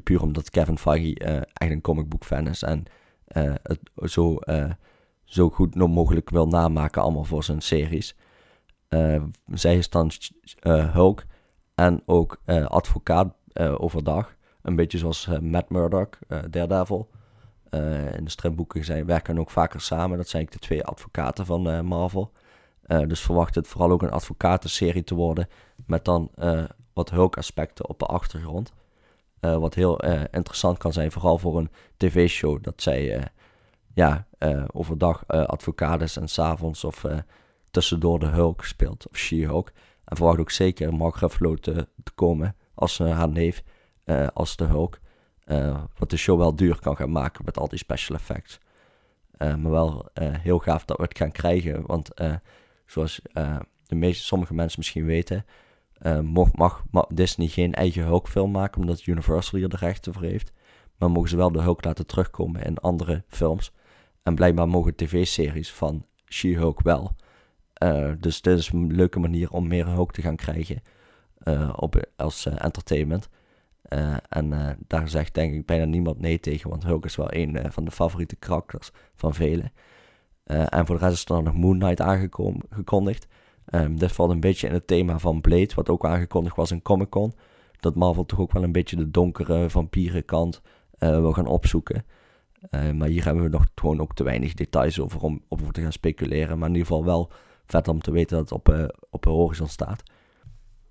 Puur 0.02 0.22
omdat 0.22 0.50
Kevin 0.50 0.78
Feige 0.78 1.24
uh, 1.24 1.36
echt 1.36 1.70
een 1.70 1.80
comic 1.80 2.08
book 2.08 2.24
fan 2.24 2.48
is 2.48 2.62
en 2.62 2.84
uh, 3.36 3.54
het 3.62 3.80
zo, 3.96 4.36
uh, 4.44 4.70
zo 5.24 5.50
goed 5.50 5.74
mogelijk 5.74 6.30
wil 6.30 6.46
namaken 6.46 7.02
allemaal 7.02 7.24
voor 7.24 7.44
zijn 7.44 7.60
series. 7.60 8.16
zij 9.46 9.76
is 9.76 9.90
dan 9.90 10.10
Hulk 10.92 11.24
en 11.74 12.02
ook 12.06 12.40
advocaat 12.66 13.34
overdag. 13.54 14.36
Een 14.62 14.76
beetje 14.76 14.98
zoals 14.98 15.28
Matt 15.40 15.70
Murdock, 15.70 16.18
Daredevil. 16.50 17.08
In 18.16 18.24
de 18.24 18.30
stripboeken 18.30 18.84
zijn, 18.84 19.06
werken 19.06 19.38
ook 19.38 19.50
vaker 19.50 19.80
samen. 19.80 20.16
Dat 20.16 20.28
zijn 20.28 20.46
de 20.50 20.58
twee 20.58 20.84
advocaten 20.84 21.46
van 21.46 21.86
Marvel. 21.86 22.32
dus 23.06 23.20
verwacht 23.20 23.54
het 23.54 23.68
vooral 23.68 23.90
ook 23.90 24.02
een 24.02 24.10
advocatenserie 24.10 25.04
te 25.04 25.14
worden 25.14 25.48
met 25.86 26.04
dan 26.04 26.30
wat 26.92 27.10
Hulk-aspecten 27.10 27.88
op 27.88 27.98
de 27.98 28.06
achtergrond. 28.06 28.72
Wat 29.40 29.74
heel 29.74 29.96
interessant 30.30 30.78
kan 30.78 30.92
zijn, 30.92 31.12
vooral 31.12 31.38
voor 31.38 31.58
een 31.58 31.70
tv-show. 31.96 32.62
Dat 32.62 32.82
zij 32.82 33.30
ja, 33.94 34.26
overdag 34.72 35.26
advocaat 35.26 36.02
is 36.02 36.16
en 36.16 36.28
s'avonds 36.28 36.84
of 36.84 37.04
tussendoor 37.70 38.18
de 38.18 38.26
Hulk 38.26 38.64
speelt. 38.64 39.08
Of 39.08 39.16
She-Hulk. 39.16 39.72
En 40.04 40.16
verwacht 40.16 40.38
ook 40.38 40.50
zeker 40.50 40.94
Mark 40.94 41.16
Ruffalo 41.16 41.54
te, 41.54 41.88
te 42.02 42.12
komen 42.14 42.56
als 42.74 42.98
haar 42.98 43.28
neef. 43.28 43.62
als 44.32 44.56
de 44.56 44.64
Hulk. 44.64 44.98
Wat 45.98 46.10
de 46.10 46.16
show 46.16 46.38
wel 46.38 46.56
duur 46.56 46.78
kan 46.78 46.96
gaan 46.96 47.12
maken 47.12 47.44
met 47.44 47.58
al 47.58 47.68
die 47.68 47.78
special 47.78 48.16
effects. 48.16 48.60
maar 49.38 49.70
wel 49.70 50.08
heel 50.14 50.58
gaaf 50.58 50.84
dat 50.84 50.96
we 50.96 51.02
het 51.02 51.16
gaan 51.16 51.32
krijgen. 51.32 51.86
Want 51.86 52.10
zoals 52.86 53.20
de 53.86 53.94
meeste, 53.94 54.24
sommige 54.24 54.54
mensen 54.54 54.78
misschien 54.78 55.04
weten, 55.06 55.44
mag, 56.22 56.48
mag, 56.90 57.06
Disney 57.08 57.46
geen 57.48 57.74
eigen 57.74 58.02
Hulk-film 58.02 58.50
maken, 58.50 58.80
omdat 58.80 59.06
Universal 59.06 59.58
hier 59.58 59.68
de 59.68 59.76
rechten 59.76 60.12
voor 60.12 60.22
heeft. 60.22 60.52
Maar 60.98 61.10
mogen 61.10 61.28
ze 61.28 61.36
wel 61.36 61.52
de 61.52 61.60
Hulk 61.60 61.84
laten 61.84 62.06
terugkomen 62.06 62.62
in 62.62 62.78
andere 62.78 63.24
films. 63.28 63.72
En 64.22 64.34
blijkbaar 64.34 64.68
mogen 64.68 64.96
tv-series 64.96 65.72
van 65.72 66.06
She-Hulk 66.28 66.80
wel. 66.82 67.14
Dus 68.18 68.40
dit 68.40 68.58
is 68.58 68.68
een 68.68 68.94
leuke 68.94 69.18
manier 69.18 69.50
om 69.50 69.68
meer 69.68 69.86
Hulk 69.86 70.12
te 70.12 70.22
gaan 70.22 70.36
krijgen 70.36 70.82
op, 71.76 72.04
als 72.16 72.46
entertainment. 72.46 73.28
En 74.28 74.76
daar 74.86 75.08
zegt 75.08 75.34
denk 75.34 75.54
ik 75.54 75.66
bijna 75.66 75.84
niemand 75.84 76.20
nee 76.20 76.40
tegen, 76.40 76.70
want 76.70 76.84
Hulk 76.84 77.04
is 77.04 77.16
wel 77.16 77.34
een 77.34 77.72
van 77.72 77.84
de 77.84 77.90
favoriete 77.90 78.36
karakters 78.36 78.90
van 79.14 79.34
velen. 79.34 79.72
en 80.44 80.86
voor 80.86 80.98
de 80.98 81.04
rest 81.04 81.14
is 81.14 81.36
er 81.36 81.42
nog 81.42 81.54
Moon 81.54 81.78
Knight 81.78 82.00
aangekondigd. 82.00 83.26
Um, 83.70 83.98
dit 83.98 84.12
valt 84.12 84.30
een 84.30 84.40
beetje 84.40 84.66
in 84.66 84.72
het 84.72 84.86
thema 84.86 85.18
van 85.18 85.40
Blade, 85.40 85.74
wat 85.74 85.88
ook 85.88 86.06
aangekondigd 86.06 86.56
was 86.56 86.70
in 86.70 86.82
Comic 86.82 87.08
Con. 87.08 87.32
Dat 87.80 87.94
Marvel 87.94 88.26
toch 88.26 88.40
ook 88.40 88.52
wel 88.52 88.62
een 88.62 88.72
beetje 88.72 88.96
de 88.96 89.10
donkere 89.10 89.70
vampierenkant 89.70 90.62
wil 90.98 91.32
gaan 91.32 91.46
opzoeken. 91.46 92.04
maar 92.70 93.08
hier 93.08 93.24
hebben 93.24 93.42
we 93.42 93.48
nog 93.48 93.66
gewoon 93.74 94.00
ook 94.00 94.14
te 94.14 94.24
weinig 94.24 94.54
details 94.54 95.00
over 95.00 95.20
om 95.20 95.42
over 95.48 95.72
te 95.72 95.82
gaan 95.82 95.92
speculeren. 95.92 96.58
Maar 96.58 96.68
in 96.68 96.74
ieder 96.74 96.88
geval 96.88 97.04
wel 97.04 97.30
vet 97.66 97.88
om 97.88 98.00
te 98.00 98.10
weten 98.10 98.36
dat 98.36 98.50
het 98.50 98.58
op, 98.58 98.92
op 99.10 99.22
de 99.22 99.30
horizon 99.30 99.68
staat. 99.68 100.02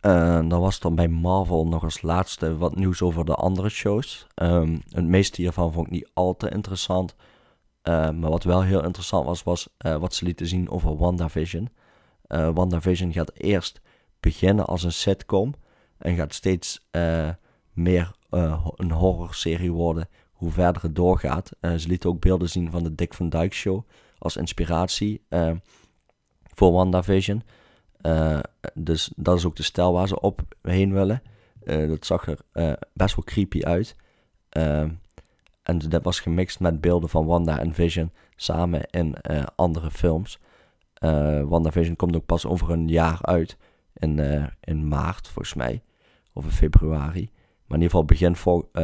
Uh, 0.02 0.50
dan 0.50 0.62
was 0.62 0.80
dan 0.80 0.96
bij 0.96 1.08
Marvel 1.08 1.68
nog 1.68 1.84
als 1.84 2.02
laatste 2.02 2.58
wat 2.58 2.76
nieuws 2.76 3.02
over 3.02 3.26
de 3.26 3.36
andere 3.36 3.70
shows. 3.70 4.28
Um, 4.36 4.82
het 4.90 5.06
meeste 5.06 5.42
hiervan 5.42 5.74
vond 5.74 5.86
ik 5.86 5.92
niet 5.92 6.10
al 6.14 6.36
te 6.36 6.50
interessant. 6.50 7.16
Uh, 7.84 8.10
maar 8.10 8.30
wat 8.30 8.44
wel 8.44 8.64
heel 8.64 8.84
interessant 8.84 9.26
was, 9.26 9.44
was 9.44 9.70
uh, 9.86 9.96
wat 9.96 10.14
ze 10.14 10.26
lieten 10.26 10.48
zien 10.48 10.70
over 10.70 10.98
WandaVision. 10.98 11.70
WandaVision 12.28 13.14
gaat 13.14 13.32
eerst 13.34 13.82
beginnen 14.20 14.66
als 14.66 14.84
een 14.84 14.92
sitcom. 14.92 15.54
En 15.98 16.16
gaat 16.16 16.34
steeds 16.34 16.88
meer 17.74 18.12
een 18.76 18.92
horrorserie 18.92 19.72
worden 19.72 20.08
hoe 20.32 20.52
verder 20.52 20.82
het 20.82 20.96
doorgaat. 20.96 21.52
ze 21.62 21.88
lieten 21.88 22.10
ook 22.10 22.20
beelden 22.20 22.50
zien 22.50 22.72
van 22.72 22.84
de 22.84 22.96
Dick 22.96 23.14
van 23.14 23.30
Dyke 23.30 23.56
Show 23.56 23.88
als 24.18 24.38
inspiratie 24.38 25.26
voor 26.44 26.72
WandaVision. 26.72 27.44
Uh, 28.04 28.40
dus 28.74 29.12
dat 29.16 29.38
is 29.38 29.46
ook 29.46 29.56
de 29.56 29.64
stijl 29.64 29.94
waar 29.94 30.08
ze 30.08 30.20
op 30.20 30.42
heen 30.62 30.94
willen. 30.94 31.22
Uh, 31.64 31.88
dat 31.90 32.06
zag 32.06 32.28
er 32.28 32.40
uh, 32.54 32.74
best 32.94 33.16
wel 33.16 33.26
creepy 33.26 33.62
uit. 33.64 33.96
en 35.64 35.80
dat 35.90 36.04
was 36.04 36.20
gemixt 36.20 36.60
met 36.60 36.82
beelden 36.82 37.10
van 37.10 37.26
Wanda 37.26 37.60
en 37.60 37.74
Vision 37.74 38.12
samen 38.36 38.82
in 38.90 39.16
andere 39.56 39.92
films. 39.92 40.40
WandaVision 41.46 41.96
komt 41.96 42.16
ook 42.16 42.26
pas 42.26 42.46
over 42.46 42.70
een 42.70 42.88
jaar 42.88 43.20
uit. 43.22 43.58
In, 43.94 44.20
in 44.62 44.88
maart, 44.88 45.28
volgens 45.28 45.54
mij. 45.54 45.82
Of 46.34 46.44
in 46.44 46.52
februari. 46.52 47.30
Maar 47.66 47.78
in 47.78 47.84
ieder 47.84 47.90
geval 47.90 48.06
begin, 48.06 48.36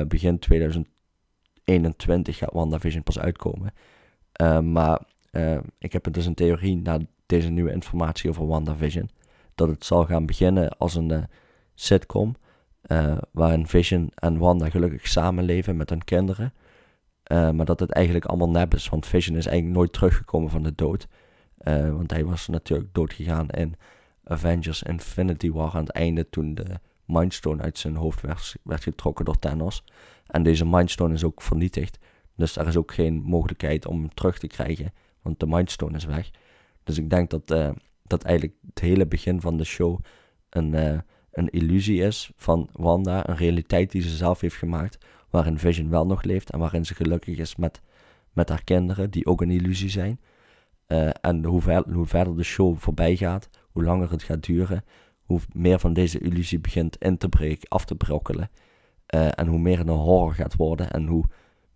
begin 0.08 0.40
2021 0.40 2.38
gaat 2.38 2.54
WandaVision 2.54 3.04
pas 3.04 3.20
uitkomen. 3.20 3.74
maar 4.72 5.02
ik 5.80 5.94
heb 5.94 6.14
dus 6.14 6.26
een 6.26 6.36
theorie 6.36 6.76
na 6.76 7.00
deze 7.28 7.50
nieuwe 7.50 7.72
informatie 7.72 8.30
over 8.30 8.48
WandaVision. 8.48 9.10
Dat 9.56 9.68
het 9.68 9.86
zal 9.86 10.06
gaan 10.06 10.26
beginnen 10.26 10.78
als 10.78 10.96
een 10.96 11.10
uh, 11.10 11.24
sitcom. 11.74 12.36
Uh, 12.88 13.18
waarin 13.32 13.68
Vision 13.68 14.12
en 14.16 14.38
Wanda 14.38 14.70
gelukkig 14.70 15.08
samenleven 15.08 15.78
met 15.78 15.90
hun 15.90 16.04
kinderen. 16.04 16.54
Uh, 17.32 17.52
maar 17.52 17.66
dat 17.66 17.80
het 17.80 17.92
eigenlijk 17.92 18.26
allemaal 18.26 18.50
nep 18.50 18.74
is. 18.74 18.90
Want 18.90 19.06
Vision 19.06 19.38
is 19.38 19.46
eigenlijk 19.46 19.78
nooit 19.78 19.94
teruggekomen 19.94 20.50
van 20.50 20.64
de 20.64 20.76
dood. 20.76 21.08
want 21.64 22.12
hij 22.12 22.26
was 22.26 22.48
natuurlijk 22.48 22.94
doodgegaan 22.94 23.50
in 23.50 23.76
Avengers 24.24 24.84
Infinity 24.84 25.52
War 25.52 25.74
aan 25.74 25.84
het 25.84 25.92
einde. 25.92 26.30
Toen 26.30 26.54
de 26.54 26.66
Mindstone 27.06 27.62
uit 27.62 27.78
zijn 27.78 27.96
hoofd 27.96 28.22
werd, 28.22 28.56
werd 28.64 28.84
getrokken 28.84 29.26
door 29.26 29.40
Thanos. 29.40 29.84
En 30.28 30.44
deze 30.44 30.66
Mindstone 30.66 31.14
is 31.14 31.24
ook 31.24 31.42
vernietigd. 31.42 32.00
Dus 32.36 32.58
er 32.58 32.68
is 32.68 32.78
ook 32.78 32.94
geen 32.94 33.22
mogelijkheid 33.22 33.86
om 33.86 34.00
hem 34.00 34.14
terug 34.14 34.40
te 34.40 34.48
krijgen. 34.48 34.94
Want 35.22 35.40
de 35.40 35.48
Mindstone 35.48 35.98
is 35.98 36.06
weg. 36.06 36.30
Dus 36.88 36.98
ik 36.98 37.10
denk 37.10 37.30
dat, 37.30 37.52
uh, 37.52 37.70
dat 38.04 38.24
eigenlijk 38.24 38.58
het 38.68 38.80
hele 38.80 39.08
begin 39.08 39.42
van 39.42 39.58
de 39.58 39.64
show 39.64 40.00
een, 40.50 40.74
uh, 40.74 41.00
een 41.32 41.50
illusie 41.50 42.02
is 42.02 42.32
van 42.36 42.70
Wanda. 42.72 43.30
Een 43.30 43.36
realiteit 43.36 43.92
die 43.92 44.02
ze 44.02 44.16
zelf 44.16 44.42
heeft 44.42 44.56
gemaakt. 44.56 44.98
Waarin 45.30 45.58
Vision 45.58 45.90
wel 45.90 46.06
nog 46.06 46.24
leeft 46.24 46.50
en 46.50 46.60
waarin 46.60 46.86
ze 46.86 46.96
gelukkig 46.96 47.38
is 47.38 47.56
met, 47.56 47.82
met 48.34 48.50
haar 48.50 48.64
kinderen, 48.64 49.12
die 49.12 49.26
ook 49.26 49.42
een 49.42 49.52
illusie 49.52 49.90
zijn. 49.90 50.20
Uh, 50.88 51.10
en 51.22 51.46
hoe, 51.46 51.62
ver, 51.62 51.84
hoe 51.92 52.06
verder 52.06 52.36
de 52.36 52.44
show 52.44 52.78
voorbij 52.78 53.16
gaat, 53.16 53.50
hoe 53.72 53.84
langer 53.84 54.12
het 54.12 54.24
gaat 54.24 54.44
duren, 54.44 54.84
hoe 55.24 55.40
meer 55.54 55.80
van 55.80 55.94
deze 55.94 56.20
illusie 56.20 56.60
begint 56.60 56.98
in 56.98 57.18
te 57.18 57.30
breken, 57.30 57.70
af 57.70 57.86
te 57.86 57.96
brokkelen. 57.96 58.50
en 59.08 59.48
hoe 59.48 59.60
meer 59.60 59.80
een 59.80 59.88
horror 59.88 60.34
gaat 60.34 60.56
worden 60.56 60.92
en 60.92 61.08
hoe 61.08 61.26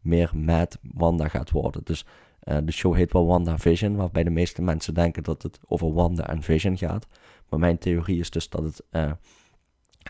meer 0.02 0.32
mad 0.34 0.80
Wanda 0.82 1.28
gaat 1.28 1.52
worden. 1.52 1.82
Dus 1.84 2.06
uh, 2.44 2.58
de 2.64 2.72
show 2.72 2.96
heet 2.96 3.12
wel 3.12 3.26
Wanda 3.26 3.58
Vision, 3.58 3.96
waarbij 3.96 4.24
de 4.24 4.30
meeste 4.30 4.62
mensen 4.62 4.94
denken 4.94 5.24
dat 5.24 5.42
het 5.44 5.60
over 5.68 5.94
Wanda 5.94 6.28
en 6.28 6.42
Vision 6.42 6.78
gaat. 6.78 7.08
Maar 7.50 7.60
mijn 7.60 7.78
theorie 7.78 8.20
is 8.20 8.30
dus 8.30 8.50
dat 8.50 8.64
het 8.64 8.84
uh, 8.92 9.12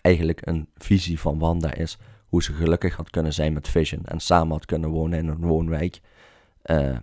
eigenlijk 0.01 0.47
een 0.47 0.67
visie 0.77 1.19
van 1.19 1.39
Wanda 1.39 1.73
is. 1.73 1.97
Hoe 2.27 2.43
ze 2.43 2.53
gelukkig 2.53 2.95
had 2.95 3.09
kunnen 3.09 3.33
zijn 3.33 3.53
met 3.53 3.67
Vision 3.67 4.05
en 4.05 4.19
samen 4.19 4.51
had 4.51 4.65
kunnen 4.65 4.89
wonen 4.89 5.19
in 5.19 5.27
een 5.27 5.45
woonwijk. 5.45 6.01
Uh, 6.65 6.97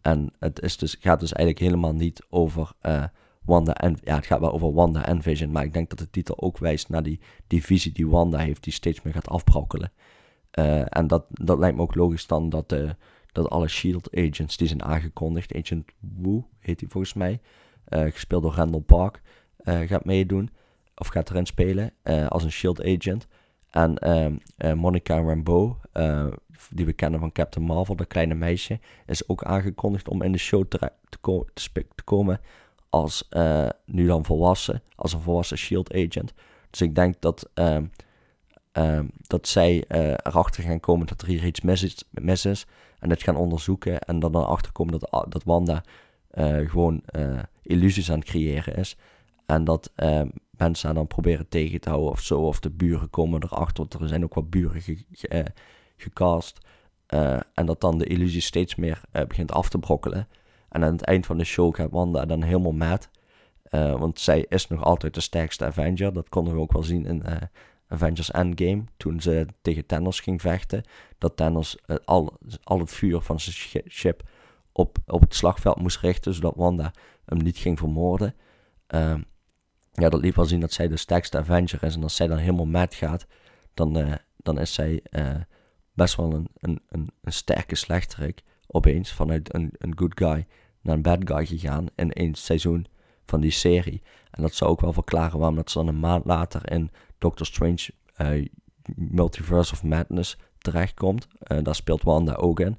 en 0.00 0.32
het 0.38 0.62
is 0.62 0.76
dus, 0.76 0.96
gaat 1.00 1.20
dus 1.20 1.32
eigenlijk 1.32 1.64
helemaal 1.64 1.94
niet 1.94 2.26
over 2.28 2.72
Wanda 3.42 3.74
en... 3.74 3.96
Ja, 4.02 4.14
het 4.14 4.26
gaat 4.26 4.40
wel 4.40 4.52
over 4.52 4.72
Wanda 4.72 5.06
en 5.06 5.22
Vision, 5.22 5.50
maar 5.50 5.64
ik 5.64 5.72
denk 5.72 5.90
dat 5.90 5.98
de 5.98 6.10
titel 6.10 6.40
ook 6.40 6.58
wijst 6.58 6.88
naar 6.88 7.02
die, 7.02 7.20
die 7.46 7.64
visie 7.64 7.92
die 7.92 8.08
Wanda 8.08 8.38
heeft, 8.38 8.64
die 8.64 8.72
steeds 8.72 9.02
meer 9.02 9.12
gaat 9.12 9.28
afbrokkelen. 9.28 9.92
en 10.84 11.06
dat, 11.06 11.24
dat 11.28 11.58
lijkt 11.58 11.76
me 11.76 11.82
ook 11.82 11.94
logisch 11.94 12.26
dan 12.26 12.48
dat 12.48 12.68
de 12.68 12.96
dat 13.32 13.50
alle 13.50 13.68
Shield 13.68 14.16
agents 14.16 14.56
die 14.56 14.68
zijn 14.68 14.82
aangekondigd, 14.82 15.54
Agent 15.54 15.90
Wu 15.98 16.42
heet 16.58 16.80
hij 16.80 16.88
volgens 16.88 17.14
mij, 17.14 17.40
uh, 17.88 18.02
gespeeld 18.12 18.42
door 18.42 18.54
Randall 18.54 18.80
Park, 18.80 19.22
uh, 19.64 19.80
gaat 19.80 20.04
meedoen. 20.04 20.50
Of 20.94 21.06
gaat 21.06 21.30
erin 21.30 21.46
spelen 21.46 21.92
uh, 22.04 22.26
als 22.26 22.44
een 22.44 22.52
Shield 22.52 22.84
agent. 22.84 23.26
En 23.70 23.98
ehm, 23.98 24.76
Monica 24.76 25.20
Rambeau, 25.20 25.74
die 26.70 26.86
we 26.86 26.92
kennen 26.92 27.20
van 27.20 27.32
Captain 27.32 27.66
Marvel, 27.66 27.96
dat 27.96 28.06
kleine 28.06 28.34
meisje, 28.34 28.78
is 29.06 29.28
ook 29.28 29.44
aangekondigd 29.44 30.08
om 30.08 30.22
in 30.22 30.32
de 30.32 30.38
show 30.38 30.64
te, 30.68 30.92
te, 31.08 31.44
te, 31.94 32.04
komen 32.04 32.40
als 32.88 33.28
nu 33.84 34.06
dan 34.06 34.24
volwassen, 34.24 34.82
als 34.94 35.12
een 35.12 35.20
volwassen 35.20 35.58
Shield 35.58 35.92
agent. 35.94 36.32
Dus 36.70 36.80
ik 36.80 36.94
denk 36.94 37.14
dat 37.20 37.50
ehm, 37.54 37.84
ehm, 38.72 39.06
dat 39.26 39.48
zij 39.48 39.84
erachter 39.88 40.62
gaan 40.62 40.80
komen 40.80 41.06
dat 41.06 41.22
er 41.22 41.28
hier 41.28 41.44
iets 41.44 41.60
is, 41.60 42.04
mis 42.10 42.44
is 42.44 42.66
en 43.00 43.08
dat 43.08 43.22
gaan 43.22 43.36
onderzoeken 43.36 44.00
en 44.00 44.18
dan 44.18 44.36
erachter 44.36 44.72
komen 44.72 44.98
dat, 44.98 45.26
dat 45.28 45.44
Wanda 45.44 45.82
uh, 46.34 46.70
gewoon 46.70 47.02
uh, 47.16 47.38
illusies 47.62 48.10
aan 48.10 48.18
het 48.18 48.28
creëren 48.28 48.76
is. 48.76 48.96
En 49.46 49.64
dat 49.64 49.92
uh, 49.96 50.22
mensen 50.50 50.86
haar 50.86 50.94
dan 50.94 51.06
proberen 51.06 51.48
tegen 51.48 51.80
te 51.80 51.88
houden 51.88 52.10
of 52.10 52.20
zo. 52.20 52.40
Of 52.40 52.60
de 52.60 52.70
buren 52.70 53.10
komen 53.10 53.42
erachter, 53.42 53.76
want 53.88 54.02
er 54.02 54.08
zijn 54.08 54.24
ook 54.24 54.34
wat 54.34 54.50
buren 54.50 54.80
ge, 54.80 55.04
gecast. 55.96 56.58
en 57.54 57.66
dat 57.66 57.80
dan 57.80 57.98
de 57.98 58.06
illusie 58.06 58.40
steeds 58.40 58.74
meer 58.74 59.00
begint 59.28 59.52
af 59.52 59.68
te 59.68 59.78
brokkelen. 59.78 60.28
En 60.68 60.84
aan 60.84 60.92
het 60.92 61.02
eind 61.02 61.26
van 61.26 61.38
de 61.38 61.44
show 61.44 61.74
gaat 61.74 61.90
Wanda 61.90 62.24
dan 62.24 62.42
helemaal 62.42 62.72
mad. 62.72 63.10
want 63.70 64.20
zij 64.20 64.44
is 64.48 64.68
nog 64.68 64.84
altijd 64.84 65.14
de 65.14 65.20
sterkste 65.20 65.64
Avenger. 65.64 66.12
Dat 66.12 66.28
konden 66.28 66.54
we 66.54 66.60
ook 66.60 66.72
wel 66.72 66.82
zien 66.82 67.06
in 67.06 67.22
Avengers 67.90 68.30
Endgame, 68.30 68.84
toen 68.96 69.20
ze 69.20 69.46
tegen 69.62 69.86
Thanos 69.86 70.20
ging 70.20 70.40
vechten, 70.40 70.84
dat 71.18 71.36
Thanos 71.36 71.78
uh, 71.86 71.96
al, 72.04 72.38
al 72.62 72.78
het 72.78 72.92
vuur 72.92 73.20
van 73.20 73.40
zijn 73.40 73.84
ship 73.88 74.22
op, 74.72 74.98
op 75.06 75.20
het 75.20 75.34
slagveld 75.34 75.80
moest 75.80 75.98
richten, 75.98 76.34
zodat 76.34 76.54
Wanda 76.56 76.92
hem 77.24 77.38
niet 77.38 77.58
ging 77.58 77.78
vermoorden. 77.78 78.34
Uh, 78.94 79.14
ja, 79.92 80.08
dat 80.08 80.20
liet 80.20 80.34
wel 80.34 80.44
zien 80.44 80.60
dat 80.60 80.72
zij 80.72 80.88
de 80.88 80.96
sterkste 80.96 81.38
Avenger 81.38 81.82
is. 81.82 81.94
En 81.94 82.02
als 82.02 82.16
zij 82.16 82.26
dan 82.26 82.38
helemaal 82.38 82.66
mad 82.66 82.94
gaat, 82.94 83.26
dan, 83.74 83.98
uh, 83.98 84.14
dan 84.36 84.58
is 84.58 84.74
zij 84.74 85.02
uh, 85.10 85.34
best 85.92 86.16
wel 86.16 86.32
een, 86.32 86.48
een, 86.58 86.82
een, 86.88 87.10
een, 87.22 87.32
sterke 87.32 87.74
slechterik. 87.74 88.42
Opeens 88.66 89.12
vanuit 89.12 89.54
een, 89.54 89.70
een 89.78 89.98
good 89.98 90.12
guy 90.14 90.46
naar 90.80 90.94
een 90.94 91.02
bad 91.02 91.18
guy 91.24 91.46
gegaan 91.46 91.86
in 91.94 92.12
één 92.12 92.34
seizoen 92.34 92.86
van 93.26 93.40
die 93.40 93.50
serie. 93.50 94.02
En 94.30 94.42
dat 94.42 94.54
zou 94.54 94.70
ook 94.70 94.80
wel 94.80 94.92
verklaren 94.92 95.38
waarom 95.38 95.56
dat 95.56 95.70
ze 95.70 95.78
dan 95.78 95.88
een 95.88 96.00
maand 96.00 96.24
later 96.24 96.70
in 96.70 96.90
Doctor 97.18 97.46
Strange 97.46 97.88
uh, 98.16 98.48
Multiverse 98.94 99.72
of 99.72 99.82
Madness 99.82 100.36
terechtkomt. 100.58 101.28
Uh, 101.52 101.58
daar 101.62 101.74
speelt 101.74 102.02
Wanda 102.02 102.34
ook 102.34 102.60
in. 102.60 102.78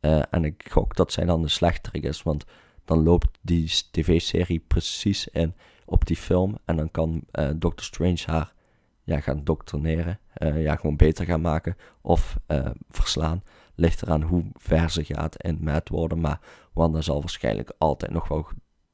Uh, 0.00 0.22
en 0.30 0.44
ik 0.44 0.68
gok 0.70 0.96
dat 0.96 1.12
zij 1.12 1.24
dan 1.24 1.42
de 1.42 1.48
slechterik 1.48 2.02
is, 2.02 2.22
want 2.22 2.44
dan 2.84 3.02
loopt 3.02 3.38
die 3.40 3.72
tv-serie 3.90 4.64
precies 4.66 5.28
in 5.28 5.54
op 5.84 6.06
die 6.06 6.16
film. 6.16 6.58
En 6.64 6.76
dan 6.76 6.90
kan 6.90 7.22
Doctor 7.56 7.84
Strange 7.84 8.22
haar 8.26 8.52
ja, 9.02 9.20
gaan 9.20 9.44
doctrineren. 9.44 10.18
ja, 10.54 10.76
gewoon 10.76 10.96
beter 10.96 11.24
gaan 11.24 11.40
maken 11.40 11.76
of 12.00 12.36
verslaan. 12.88 13.42
Ligt 13.74 14.02
eraan 14.02 14.22
hoe 14.22 14.44
ver 14.54 14.90
ze 14.90 15.04
gaat 15.04 15.42
in 15.42 15.58
met 15.60 15.88
worden. 15.88 16.20
Maar 16.20 16.40
Wanda 16.72 17.00
zal 17.00 17.20
waarschijnlijk 17.20 17.72
altijd 17.78 18.12
nog 18.12 18.28
wel 18.28 18.46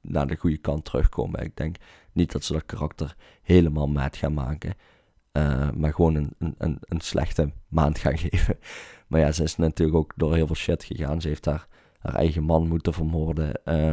naar 0.09 0.27
de 0.27 0.37
goede 0.37 0.57
kant 0.57 0.85
terugkomen. 0.85 1.43
Ik 1.43 1.57
denk 1.57 1.77
niet 2.13 2.33
dat 2.33 2.45
ze 2.45 2.53
dat 2.53 2.67
karakter 2.67 3.17
helemaal 3.43 3.87
maat 3.89 4.17
gaan 4.17 4.35
maken. 4.35 4.75
Uh, 5.33 5.71
maar 5.71 5.95
gewoon 5.95 6.15
een, 6.15 6.35
een, 6.59 6.79
een 6.81 7.01
slechte 7.01 7.53
maand 7.69 7.99
gaan 7.99 8.19
geven. 8.29 8.59
Maar 9.07 9.21
ja, 9.21 9.33
ze 9.33 9.43
is 9.43 9.57
natuurlijk 9.57 9.99
ook 9.99 10.13
door 10.17 10.35
heel 10.35 10.47
veel 10.47 10.57
shit 10.57 10.85
gegaan. 10.85 11.21
Ze 11.21 11.29
heeft 11.29 11.45
haar, 11.45 11.67
haar 11.99 12.15
eigen 12.15 12.43
man 12.43 12.69
moeten 12.69 12.93
vermoorden. 12.93 13.61
Uh, 13.65 13.91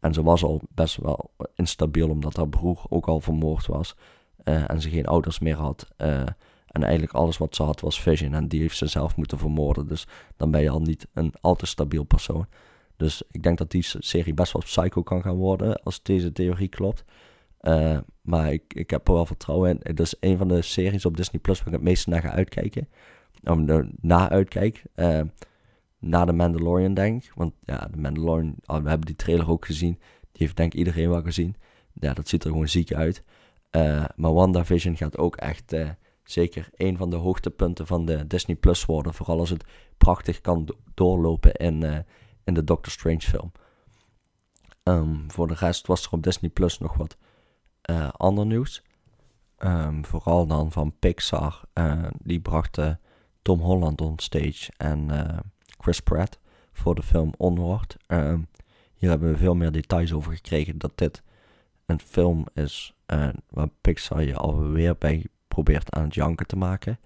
en 0.00 0.14
ze 0.14 0.22
was 0.22 0.42
al 0.42 0.60
best 0.68 0.96
wel 0.96 1.30
instabiel 1.54 2.08
omdat 2.08 2.36
haar 2.36 2.48
broer 2.48 2.84
ook 2.88 3.06
al 3.06 3.20
vermoord 3.20 3.66
was. 3.66 3.96
Uh, 4.44 4.70
en 4.70 4.80
ze 4.80 4.90
geen 4.90 5.06
ouders 5.06 5.38
meer 5.38 5.56
had. 5.56 5.88
Uh, 5.98 6.22
en 6.66 6.82
eigenlijk 6.82 7.12
alles 7.12 7.38
wat 7.38 7.56
ze 7.56 7.62
had 7.62 7.80
was 7.80 8.00
Vision. 8.00 8.34
En 8.34 8.48
die 8.48 8.60
heeft 8.60 8.76
ze 8.76 8.86
zelf 8.86 9.16
moeten 9.16 9.38
vermoorden. 9.38 9.88
Dus 9.88 10.06
dan 10.36 10.50
ben 10.50 10.60
je 10.60 10.70
al 10.70 10.80
niet 10.80 11.06
een 11.12 11.32
al 11.40 11.54
te 11.54 11.66
stabiel 11.66 12.04
persoon. 12.04 12.46
Dus 12.96 13.22
ik 13.30 13.42
denk 13.42 13.58
dat 13.58 13.70
die 13.70 13.82
serie 13.98 14.34
best 14.34 14.52
wel 14.52 14.62
psycho 14.62 15.02
kan 15.02 15.22
gaan 15.22 15.36
worden 15.36 15.82
als 15.82 16.02
deze 16.02 16.32
theorie 16.32 16.68
klopt. 16.68 17.04
Uh, 17.60 17.98
maar 18.20 18.52
ik, 18.52 18.74
ik 18.74 18.90
heb 18.90 19.08
er 19.08 19.14
wel 19.14 19.26
vertrouwen 19.26 19.70
in. 19.70 19.78
Het 19.82 20.00
is 20.00 20.14
een 20.20 20.36
van 20.36 20.48
de 20.48 20.62
series 20.62 21.04
op 21.04 21.16
Disney 21.16 21.40
Plus 21.40 21.58
waar 21.58 21.66
ik 21.66 21.72
het 21.72 21.82
meeste 21.82 22.10
naar 22.10 22.20
ga 22.20 22.30
uitkijken. 22.30 22.88
Om 23.42 23.68
er 23.68 23.88
na 24.00 24.28
uitkijk. 24.28 24.82
Uh, 24.96 25.20
na 25.98 26.24
de 26.24 26.32
Mandalorian 26.32 26.94
denk. 26.94 27.24
Want 27.34 27.52
ja, 27.62 27.88
de 27.90 27.96
Mandalorian, 27.96 28.54
oh, 28.66 28.82
we 28.82 28.88
hebben 28.88 29.06
die 29.06 29.16
trailer 29.16 29.50
ook 29.50 29.66
gezien. 29.66 29.98
Die 30.20 30.42
heeft 30.42 30.56
denk 30.56 30.72
ik 30.72 30.78
iedereen 30.78 31.08
wel 31.08 31.22
gezien. 31.22 31.56
Ja, 31.92 32.14
dat 32.14 32.28
ziet 32.28 32.44
er 32.44 32.50
gewoon 32.50 32.68
ziek 32.68 32.92
uit. 32.92 33.22
Uh, 33.70 34.04
maar 34.16 34.32
WandaVision 34.32 34.96
gaat 34.96 35.18
ook 35.18 35.36
echt 35.36 35.76
zeker 36.24 36.68
een 36.74 36.96
van 36.96 37.10
de 37.10 37.16
hoogtepunten 37.16 37.86
van 37.86 38.04
de 38.04 38.26
Disney 38.26 38.56
Plus 38.56 38.84
worden. 38.84 39.14
Vooral 39.14 39.38
als 39.38 39.50
het 39.50 39.64
prachtig 39.96 40.40
kan 40.40 40.74
doorlopen 40.94 41.52
in 41.52 42.04
in 42.44 42.54
de 42.54 42.64
Doctor 42.64 42.92
Strange 42.92 43.20
film. 43.20 43.52
Um, 44.82 45.30
voor 45.30 45.48
de 45.48 45.54
rest 45.54 45.86
was 45.86 46.04
er 46.04 46.12
op 46.12 46.22
Disney 46.22 46.50
Plus 46.50 46.78
nog 46.78 46.94
wat 46.96 47.16
uh, 47.90 48.08
ander 48.10 48.46
nieuws. 48.46 48.82
Um, 49.58 50.04
vooral 50.04 50.46
dan 50.46 50.72
van 50.72 50.98
Pixar. 50.98 51.62
Uh, 51.74 52.06
die 52.18 52.40
brachten 52.40 53.00
Tom 53.42 53.60
Holland 53.60 54.00
on 54.00 54.18
stage 54.18 54.72
en 54.76 55.08
uh, 55.08 55.38
Chris 55.78 56.00
Pratt 56.00 56.38
voor 56.72 56.94
de 56.94 57.02
film 57.02 57.32
Onward. 57.36 57.96
Um, 58.06 58.48
hier 58.94 59.10
hebben 59.10 59.30
we 59.30 59.36
veel 59.36 59.54
meer 59.54 59.72
details 59.72 60.12
over 60.12 60.32
gekregen 60.32 60.78
dat 60.78 60.92
dit 60.94 61.22
een 61.86 62.00
film 62.00 62.46
is 62.54 62.94
waar 63.48 63.68
Pixar 63.80 64.22
je 64.24 64.36
alweer 64.36 64.96
bij 64.98 65.26
probeert 65.48 65.90
aan 65.90 66.04
het 66.04 66.14
janken 66.14 66.46
te 66.46 66.56
maken. 66.56 66.98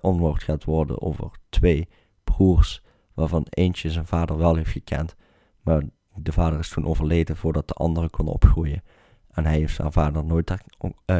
Onward 0.00 0.42
gaat 0.42 0.64
worden 0.64 1.00
over 1.02 1.30
twee 1.48 1.88
broers 2.24 2.82
waarvan 3.16 3.46
eentje 3.50 3.90
zijn 3.90 4.06
vader 4.06 4.36
wel 4.36 4.54
heeft 4.54 4.70
gekend, 4.70 5.14
maar 5.62 5.82
de 6.14 6.32
vader 6.32 6.58
is 6.58 6.68
toen 6.68 6.86
overleden 6.86 7.36
voordat 7.36 7.68
de 7.68 7.74
andere 7.74 8.10
kon 8.10 8.26
opgroeien. 8.26 8.82
En 9.30 9.44
hij 9.44 9.58
heeft 9.58 9.74
zijn 9.74 9.92
vader 9.92 10.24
nooit 10.24 10.50
uh, 10.50 10.56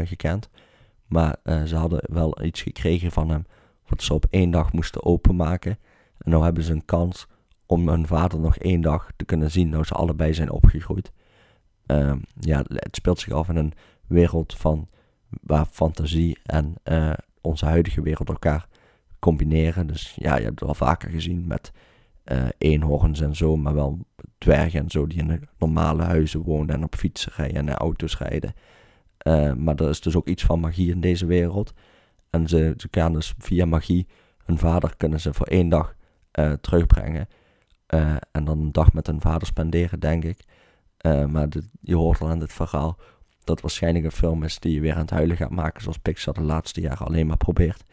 gekend, 0.04 0.48
maar 1.06 1.36
uh, 1.44 1.62
ze 1.62 1.76
hadden 1.76 2.00
wel 2.12 2.42
iets 2.44 2.62
gekregen 2.62 3.12
van 3.12 3.28
hem 3.30 3.44
wat 3.86 4.02
ze 4.02 4.14
op 4.14 4.26
één 4.30 4.50
dag 4.50 4.72
moesten 4.72 5.04
openmaken. 5.04 5.78
En 6.18 6.30
nu 6.30 6.36
hebben 6.36 6.62
ze 6.62 6.72
een 6.72 6.84
kans 6.84 7.26
om 7.66 7.88
hun 7.88 8.06
vader 8.06 8.40
nog 8.40 8.56
één 8.56 8.80
dag 8.80 9.10
te 9.16 9.24
kunnen 9.24 9.50
zien, 9.50 9.68
nou 9.68 9.84
ze 9.84 9.94
allebei 9.94 10.34
zijn 10.34 10.50
opgegroeid. 10.50 11.12
Uh, 11.86 12.12
ja, 12.40 12.64
het 12.68 12.96
speelt 12.96 13.20
zich 13.20 13.32
af 13.32 13.48
in 13.48 13.56
een 13.56 13.72
wereld 14.06 14.54
van 14.54 14.88
waar 15.28 15.66
fantasie 15.66 16.38
en 16.44 16.74
uh, 16.84 17.12
onze 17.40 17.66
huidige 17.66 18.02
wereld 18.02 18.28
elkaar 18.28 18.68
combineren. 19.18 19.86
Dus 19.86 20.14
ja, 20.18 20.36
je 20.36 20.44
hebt 20.44 20.60
het 20.60 20.64
wel 20.64 20.74
vaker 20.74 21.10
gezien 21.10 21.46
met 21.46 21.72
uh, 22.32 22.48
eenhoorns 22.58 23.20
en 23.20 23.36
zo, 23.36 23.56
maar 23.56 23.74
wel 23.74 24.06
dwergen 24.38 24.80
en 24.80 24.90
zo 24.90 25.06
die 25.06 25.18
in 25.18 25.48
normale 25.58 26.02
huizen 26.02 26.42
wonen 26.42 26.74
en 26.74 26.84
op 26.84 26.94
fietsen 26.94 27.32
rijden 27.36 27.68
en 27.68 27.74
auto's 27.74 28.18
rijden. 28.18 28.54
Uh, 29.26 29.52
maar 29.52 29.74
er 29.74 29.88
is 29.88 30.00
dus 30.00 30.16
ook 30.16 30.28
iets 30.28 30.44
van 30.44 30.60
magie 30.60 30.90
in 30.90 31.00
deze 31.00 31.26
wereld. 31.26 31.72
En 32.30 32.48
ze, 32.48 32.74
ze 32.76 32.88
kunnen 32.88 33.12
dus 33.12 33.34
via 33.38 33.64
magie 33.64 34.06
hun 34.44 34.58
vader 34.58 34.96
kunnen 34.96 35.20
ze 35.20 35.34
voor 35.34 35.46
één 35.46 35.68
dag 35.68 35.94
uh, 36.40 36.52
terugbrengen. 36.52 37.28
en 38.32 38.44
dan 38.44 38.60
een 38.60 38.72
dag 38.72 38.92
met 38.92 39.06
hun 39.06 39.20
vader 39.20 39.46
spenderen, 39.46 40.00
denk 40.00 40.24
ik. 40.24 40.44
maar 41.02 41.48
je 41.80 41.96
hoort 41.96 42.20
al 42.20 42.30
in 42.30 42.38
dit 42.38 42.52
verhaal 42.52 42.98
dat 43.44 43.60
waarschijnlijk 43.60 44.04
een 44.04 44.10
film 44.12 44.42
is 44.42 44.58
die 44.58 44.74
je 44.74 44.80
weer 44.80 44.94
aan 44.94 45.00
het 45.00 45.10
huilen 45.10 45.36
gaat 45.36 45.50
maken, 45.50 45.82
zoals 45.82 45.98
Pixar 45.98 46.34
de 46.34 46.40
laatste 46.40 46.80
jaren 46.80 47.06
alleen 47.06 47.26
maar 47.26 47.36
probeert. 47.36 47.84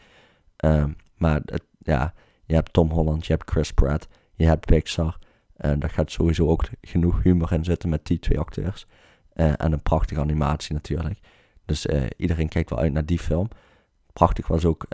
maar 1.16 1.40
het, 1.44 1.64
ja, 1.78 2.14
je 2.46 2.54
hebt 2.54 2.72
Tom 2.72 2.90
Holland, 2.90 3.26
je 3.26 3.32
hebt 3.32 3.50
Chris 3.50 3.72
Pratt, 3.72 4.08
je 4.34 4.46
hebt 4.46 4.66
Pixar. 4.66 5.18
En 5.56 5.78
daar 5.78 5.90
gaat 5.90 6.10
sowieso 6.10 6.48
ook 6.48 6.64
genoeg 6.80 7.22
humor 7.22 7.52
in 7.52 7.64
zitten 7.64 7.88
met 7.88 8.06
die 8.06 8.18
twee 8.18 8.38
acteurs. 8.38 8.86
Uh, 9.34 9.52
en 9.56 9.72
een 9.72 9.82
prachtige 9.82 10.20
animatie 10.20 10.74
natuurlijk. 10.74 11.18
Dus 11.64 11.86
uh, 11.86 12.02
iedereen 12.16 12.48
kijkt 12.48 12.70
wel 12.70 12.78
uit 12.78 12.92
naar 12.92 13.06
die 13.06 13.18
film. 13.18 13.48
Prachtig 14.12 14.46
was 14.46 14.64
ook 14.64 14.86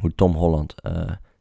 hoe 0.00 0.14
Tom 0.14 0.32
Holland, 0.32 0.74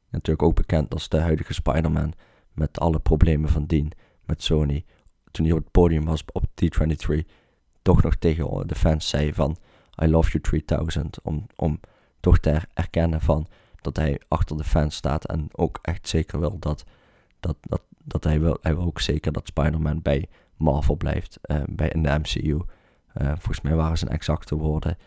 natuurlijk 0.09 0.41
ook 0.41 0.55
bekend 0.55 0.93
als 0.93 1.09
de 1.09 1.19
huidige 1.19 1.53
Spider-Man, 1.53 2.13
met 2.53 2.79
alle 2.79 2.99
problemen 2.99 3.49
van 3.49 3.65
dien 3.65 3.91
met 4.25 4.43
Sony, 4.43 4.85
toen 5.31 5.45
hij 5.45 5.53
op 5.53 5.63
het 5.63 5.71
podium 5.71 6.05
was 6.05 6.23
op 6.31 6.45
T23, 6.45 7.19
toch 7.81 8.03
nog 8.03 8.15
tegen 8.15 8.67
de 8.67 8.75
fans 8.75 9.09
zei 9.09 9.33
van 9.33 9.57
I 10.03 10.07
love 10.07 10.29
you 10.31 10.43
3000, 10.43 11.21
om, 11.23 11.45
om 11.55 11.79
toch 12.19 12.39
te 12.39 12.61
erkennen 12.73 13.21
van 13.21 13.47
dat 13.83 13.95
hij 13.95 14.21
achter 14.27 14.57
de 14.57 14.63
fans 14.63 14.95
staat 14.95 15.25
en 15.25 15.47
ook 15.51 15.79
echt 15.81 16.07
zeker 16.07 16.39
wil 16.39 16.59
dat, 16.59 16.83
dat, 17.39 17.57
dat, 17.61 17.81
dat 18.03 18.23
hij, 18.23 18.39
wil, 18.39 18.57
hij 18.61 18.75
wil 18.75 18.85
ook 18.85 18.99
zeker 18.99 19.31
dat 19.31 19.47
Spider-Man 19.47 20.01
bij 20.01 20.27
Marvel 20.57 20.95
blijft, 20.95 21.39
uh, 21.45 21.61
bij 21.69 21.89
in 21.89 22.03
de 22.03 22.19
MCU. 22.19 22.61
Eh, 23.13 23.27
volgens 23.27 23.61
mij 23.61 23.75
waren 23.75 23.97
zijn 23.97 24.11
exacte 24.11 24.55
woorden. 24.55 24.97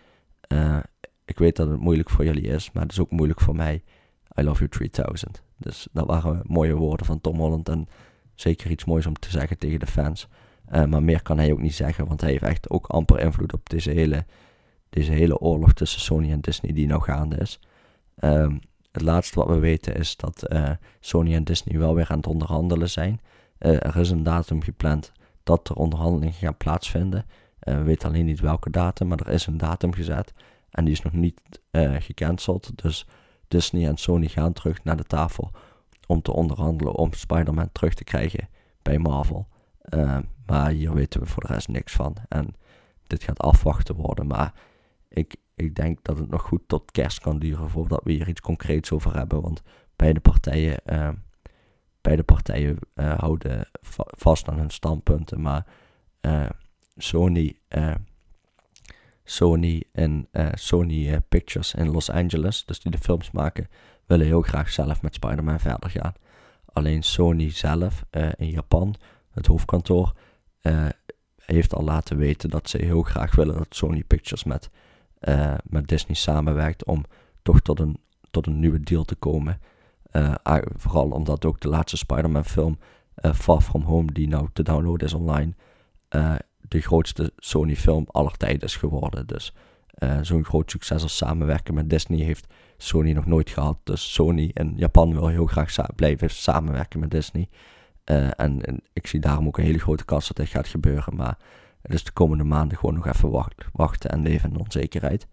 Uh, 0.49 0.79
ik 1.25 1.39
weet 1.39 1.57
dat 1.57 1.69
het 1.69 1.81
moeilijk 1.81 2.11
voor 2.11 2.25
jullie 2.25 2.47
is, 2.47 2.73
maar 2.73 2.83
het 2.83 2.93
is 2.93 3.01
ook 3.01 3.11
moeilijk 3.11 3.41
voor 3.41 3.57
mij. 3.57 3.83
I 4.41 4.43
love 4.43 4.59
you 4.59 4.69
3000. 4.71 5.43
Dus 5.57 5.89
dat 5.93 6.07
waren 6.07 6.43
mooie 6.47 6.75
woorden 6.75 7.07
van 7.07 7.21
Tom 7.21 7.39
Holland 7.39 7.69
en 7.69 7.89
zeker 8.35 8.71
iets 8.71 8.85
moois 8.85 9.07
om 9.07 9.15
te 9.15 9.31
zeggen 9.31 9.59
tegen 9.59 9.81
de 9.81 9.87
fans. 9.87 10.29
maar 10.71 11.03
meer 11.03 11.23
kan 11.23 11.39
hij 11.39 11.53
ook 11.53 11.61
niet 11.61 11.75
zeggen, 11.75 12.07
want 12.07 12.21
hij 12.21 12.31
heeft 12.31 12.43
echt 12.43 12.71
ook 12.71 12.87
amper 12.87 13.21
invloed 13.21 13.53
op 13.53 13.69
deze 13.69 13.91
hele, 13.91 14.25
deze 14.91 15.13
hele 15.13 15.39
oorlog 15.39 15.73
tussen 15.73 16.01
Sony 16.01 16.31
en 16.31 16.41
Disney 16.41 16.73
die 16.73 16.87
nou 16.87 17.03
gaande 17.03 17.37
is. 17.37 17.61
Um, 18.21 18.61
het 18.93 19.03
laatste 19.03 19.39
wat 19.39 19.49
we 19.49 19.59
weten 19.59 19.95
is 19.95 20.17
dat 20.17 20.53
uh, 20.53 20.71
Sony 21.01 21.35
en 21.35 21.45
Disney 21.45 21.79
wel 21.79 21.95
weer 21.95 22.09
aan 22.09 22.17
het 22.17 22.27
onderhandelen 22.27 22.91
zijn. 22.91 23.21
Uh, 23.59 23.73
er 23.73 23.97
is 23.97 24.11
een 24.11 24.23
datum 24.23 24.63
gepland 24.63 25.13
dat 25.43 25.69
er 25.69 25.77
onderhandelingen 25.77 26.35
gaan 26.35 26.57
plaatsvinden. 26.57 27.27
Uh, 27.61 27.75
we 27.75 27.83
weten 27.83 28.09
alleen 28.09 28.25
niet 28.25 28.41
welke 28.41 28.71
datum, 28.71 29.09
maar 29.09 29.21
er 29.21 29.33
is 29.33 29.47
een 29.47 29.59
datum 29.59 29.95
gezet. 29.95 30.33
En 30.71 30.85
die 30.85 30.95
is 30.95 31.03
nog 31.03 31.13
niet 31.13 31.41
gecanceld. 31.99 32.83
Dus 32.83 33.07
Disney 33.49 33.89
en 33.89 33.97
Sony 33.97 34.29
gaan 34.29 34.53
terug 34.53 34.85
naar 34.85 34.97
de 34.97 35.05
tafel 35.05 35.51
om 36.07 36.23
te 36.23 36.33
onderhandelen 36.33 36.95
om 36.95 37.13
Spider-Man 37.13 37.73
terug 37.73 37.95
te 37.95 38.05
krijgen 38.05 38.49
bij 38.83 38.99
Marvel. 38.99 39.49
maar 40.47 40.71
hier 40.71 40.95
weten 40.95 41.21
we 41.21 41.27
voor 41.27 41.43
de 41.47 41.53
rest 41.53 41.69
niks 41.69 41.93
van. 41.93 42.17
En 42.29 42.55
dit 43.07 43.25
gaat 43.25 43.41
afwachten 43.41 43.95
worden. 43.95 44.27
Maar 44.27 44.53
ik, 45.09 45.37
ik 45.57 45.75
denk 45.75 45.99
dat 46.03 46.19
het 46.19 46.31
nog 46.31 46.43
goed 46.43 46.63
tot 46.67 46.91
kerst 46.91 47.21
kan 47.21 47.39
duren 47.39 47.71
voordat 47.71 48.01
we 48.05 48.13
hier 48.13 48.29
iets 48.29 48.41
concreets 48.41 48.93
over 48.93 49.17
hebben. 49.17 49.41
Want 49.41 49.63
beide 49.97 50.21
partijen, 50.21 50.81
uh, 50.87 51.09
beide 52.01 52.23
partijen 52.23 52.79
uh, 52.95 53.19
houden 53.19 53.69
va 53.81 54.05
vast 54.07 54.49
aan 54.49 54.59
hun 54.59 54.71
standpunten. 54.71 55.41
Maar 55.41 55.67
uh, 56.21 56.51
Sony, 56.97 57.59
Sony 59.25 59.83
en 59.93 60.29
Sony 60.53 61.21
Pictures 61.29 61.75
in 61.75 61.89
Los 61.89 62.11
Angeles, 62.11 62.65
dus 62.65 62.81
die 62.81 62.91
de 62.91 62.99
films 62.99 63.31
maken, 63.31 63.69
willen 64.07 64.27
heel 64.27 64.43
graag 64.43 64.71
zelf 64.71 65.03
met 65.03 65.15
Spider-Man 65.15 65.61
verder 65.61 65.91
gaan. 65.91 66.15
Alleen 66.65 67.03
Sony 67.03 67.51
zelf 67.51 68.05
in 68.37 68.51
Japan, 68.51 68.95
het 69.31 69.47
hoofdkantoor, 69.47 70.15
heeft 71.37 71.75
al 71.75 71.85
laten 71.85 72.17
weten 72.17 72.51
dat 72.51 72.69
ze 72.69 72.79
heel 72.79 73.03
graag 73.03 73.35
willen 73.35 73.57
dat 73.57 73.77
Sony 73.77 74.05
Pictures 74.05 74.45
met 74.45 74.71
uh, 75.29 75.55
met 75.65 75.89
Disney 75.89 76.17
samenwerkt 76.17 76.85
om 76.85 77.05
toch 77.43 77.61
tot 77.61 77.81
een, 77.81 77.99
tot 78.31 78.47
een 78.47 78.61
nieuwe 78.61 78.81
deal 78.81 79.05
te 79.05 79.15
komen. 79.15 79.61
Uh, 80.13 80.35
vooral 80.77 81.11
omdat 81.11 81.45
ook 81.45 81.61
de 81.61 81.69
laatste 81.69 81.97
Spider-Man 81.97 82.45
film, 82.45 82.79
uh, 83.25 83.33
Far 83.33 83.61
From 83.61 83.83
Home, 83.83 84.13
die 84.13 84.29
nou 84.29 84.49
te 84.53 84.63
downloaden 84.63 85.07
is 85.07 85.15
online, 85.15 85.55
de 86.69 86.81
grootste 86.81 87.33
Sony 87.37 87.77
film 87.77 88.05
aller 88.11 88.37
tijden 88.37 88.63
is 88.63 88.77
geworden. 88.77 89.27
Dus 89.27 89.53
zo'n 90.21 90.45
groot 90.45 90.71
succes 90.71 91.03
als 91.03 91.17
samenwerken 91.17 91.75
met 91.75 91.91
Disney 91.91 92.25
heeft 92.25 92.47
Sony 92.77 93.13
nog 93.13 93.27
nooit 93.27 93.51
gehad. 93.51 93.79
Dus 93.85 94.13
Sony 94.13 94.51
en 94.55 94.73
Japan 94.77 95.13
wil 95.13 95.29
heel 95.29 95.47
graag 95.47 95.75
blijven 95.95 96.31
samenwerken 96.31 97.01
met 97.01 97.11
Disney. 97.11 97.49
En, 98.05 98.35
en, 98.37 98.81
ik 98.93 99.07
zie 99.07 99.21
daarom 99.21 99.47
ook 99.47 99.59
een 99.59 99.65
hele 99.65 99.79
grote 99.79 100.05
kans 100.05 100.27
dat 100.27 100.37
dit 100.37 100.49
gaat 100.49 100.69
gebeuren. 100.69 101.17
Maar 101.17 101.39
dus 101.89 102.05
de 102.05 102.13
komende 102.13 102.45
maanden 102.45 102.79
gewoon 102.79 102.95
nog 102.95 103.07
even 103.07 103.45
wachten 103.73 104.11
en 104.11 104.23
leven 104.23 104.51
in 104.51 104.59
onzekerheid. 104.59 105.27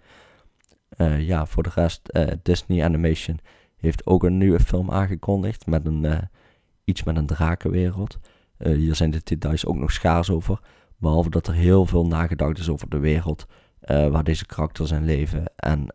ja, 1.18 1.46
voor 1.46 1.64
de 1.64 1.72
rest, 1.76 2.20
Disney 2.44 2.84
Animation 2.84 3.40
heeft 3.76 4.06
ook 4.06 4.24
een 4.24 4.38
nieuwe 4.38 4.60
film 4.60 4.92
aangekondigd 4.92 5.66
met 5.66 5.86
een, 5.86 6.30
iets 6.84 7.04
met 7.04 7.18
een 7.18 7.26
drakenwereld. 7.26 8.20
hier 8.58 8.96
zijn 8.96 9.12
de 9.12 9.22
details 9.24 9.66
ook 9.66 9.76
nog 9.76 9.92
schaars 9.92 10.30
over. 10.30 10.60
Behalve 10.98 11.30
dat 11.30 11.48
er 11.48 11.54
heel 11.54 11.86
veel 11.86 12.06
nagedacht 12.06 12.58
is 12.58 12.70
over 12.70 12.90
de 12.90 13.00
wereld 13.00 13.46
waar 13.86 14.24
deze 14.24 14.46
karakters 14.46 14.92
in 14.92 15.06
leven. 15.06 15.46
En 15.56 15.88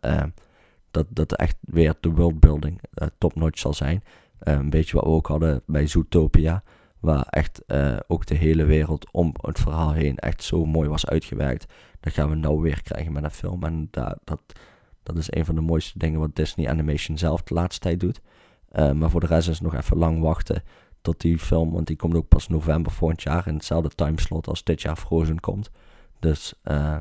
dat, 0.90 1.06
dat 1.10 1.32
echt 1.32 1.56
weer 1.60 1.94
de 2.00 2.10
worldbuilding 2.10 2.80
top-notch 3.18 3.58
zal 3.58 3.74
zijn. 3.74 4.02
een 4.38 4.70
beetje 4.70 4.96
wat 4.96 5.04
we 5.04 5.10
ook 5.10 5.26
hadden 5.26 5.62
bij 5.66 5.86
Zootopia. 5.86 6.62
Waar 7.00 7.26
echt 7.30 7.62
uh, 7.66 7.96
ook 8.06 8.26
de 8.26 8.34
hele 8.34 8.64
wereld 8.64 9.12
om 9.12 9.34
het 9.40 9.60
verhaal 9.60 9.92
heen 9.92 10.16
echt 10.16 10.42
zo 10.42 10.64
mooi 10.64 10.88
was 10.88 11.06
uitgewerkt. 11.06 11.72
Dat 12.00 12.12
gaan 12.12 12.28
we 12.28 12.34
nou 12.34 12.60
weer 12.60 12.82
krijgen 12.82 13.12
met 13.12 13.24
een 13.24 13.30
film. 13.30 13.64
En 13.64 13.88
dat, 13.90 14.18
dat, 14.24 14.40
dat 15.02 15.16
is 15.16 15.32
een 15.32 15.44
van 15.44 15.54
de 15.54 15.60
mooiste 15.60 15.98
dingen 15.98 16.20
wat 16.20 16.36
Disney 16.36 16.68
Animation 16.68 17.18
zelf 17.18 17.42
de 17.42 17.54
laatste 17.54 17.80
tijd 17.80 18.00
doet. 18.00 18.20
Uh, 18.72 18.92
maar 18.92 19.10
voor 19.10 19.20
de 19.20 19.26
rest 19.26 19.48
is 19.48 19.60
nog 19.60 19.74
even 19.74 19.96
lang 19.96 20.20
wachten 20.20 20.62
tot 21.00 21.20
die 21.20 21.38
film. 21.38 21.72
Want 21.72 21.86
die 21.86 21.96
komt 21.96 22.14
ook 22.14 22.28
pas 22.28 22.48
november 22.48 22.92
volgend 22.92 23.22
jaar. 23.22 23.46
In 23.46 23.54
hetzelfde 23.54 23.88
timeslot 23.88 24.48
als 24.48 24.64
dit 24.64 24.82
jaar 24.82 24.96
Frozen 24.96 25.40
komt. 25.40 25.70
Dus 26.18 26.54
uh, 26.64 26.96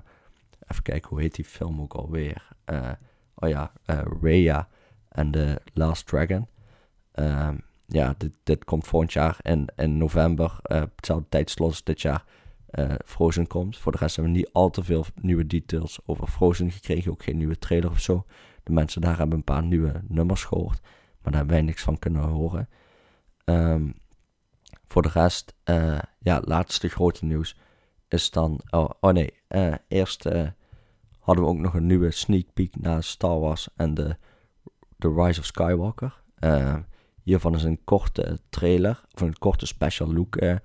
even 0.67 0.83
kijken, 0.83 1.10
hoe 1.10 1.21
heet 1.21 1.36
die 1.36 1.45
film 1.45 1.81
ook 1.81 1.93
alweer? 1.93 2.47
oh 3.36 3.49
ja, 3.49 3.71
Raya 4.21 4.67
and 5.12 5.33
the 5.33 5.62
Last 5.73 6.07
Dragon. 6.07 6.47
Um, 7.13 7.63
ja, 7.88 8.15
dit, 8.43 8.65
komt 8.65 8.88
volgend 8.88 9.13
jaar 9.13 9.38
en 9.41 9.65
in 9.76 9.97
november, 9.97 10.60
uh, 10.63 10.82
hetzelfde 10.95 11.30
tijdslot 11.30 11.86
dit 11.86 12.02
jaar, 12.02 12.23
uh, 12.71 12.93
Frozen 13.06 13.47
komt. 13.47 13.78
Voor 13.78 13.91
de 13.91 13.97
rest 13.97 14.15
hebben 14.15 14.34
we 14.34 14.39
niet 14.39 14.50
al 14.54 14.69
te 14.69 14.84
veel 14.84 15.06
nieuwe 15.21 15.47
details 15.47 16.00
over 16.06 16.28
Frozen 16.28 16.71
gekregen. 16.71 17.12
Ook 17.12 17.23
geen 17.23 17.38
nieuwe 17.38 17.58
trailer 17.58 17.89
of 17.89 18.00
zo. 18.00 18.26
De 18.63 18.71
mensen 18.71 19.02
daar 19.02 19.17
hebben 19.17 19.38
een 19.38 19.43
paar 19.43 19.63
nieuwe 19.63 20.02
nummers 20.08 20.43
gehoord. 20.43 20.80
Maar 20.82 21.32
daar 21.32 21.36
hebben 21.36 21.56
wij 21.56 21.62
niks 21.62 21.84
van 21.84 22.00
kunnen 22.00 22.21
horen. 22.21 22.69
Um, 23.45 23.93
voor 24.88 25.02
de 25.02 25.10
rest, 25.10 25.56
uh, 25.65 26.00
ja, 26.19 26.41
laatste 26.43 26.88
grote 26.88 27.26
nieuws 27.26 27.58
is 28.08 28.32
dan... 28.32 28.62
Oh, 28.69 28.89
oh 29.00 29.12
nee, 29.12 29.34
eerst 29.88 30.23
hadden 31.19 31.43
we 31.43 31.50
ook 31.50 31.58
nog 31.58 31.73
een 31.73 31.86
nieuwe 31.86 32.12
sneak 32.12 32.45
peek 32.54 32.76
naar 32.76 33.04
Star 33.04 33.39
Wars 33.39 33.67
en 33.76 33.93
de 33.93 34.17
The 34.97 35.13
Rise 35.13 35.39
of 35.39 35.45
Skywalker. 35.45 36.21
Hiervan 37.27 37.55
is 37.55 37.63
een 37.63 37.83
korte 37.83 38.39
trailer, 38.49 39.01
of 39.13 39.21
een 39.21 39.37
korte 39.37 39.65
special 39.65 40.13
look 40.13 40.41
uh, 40.41 40.55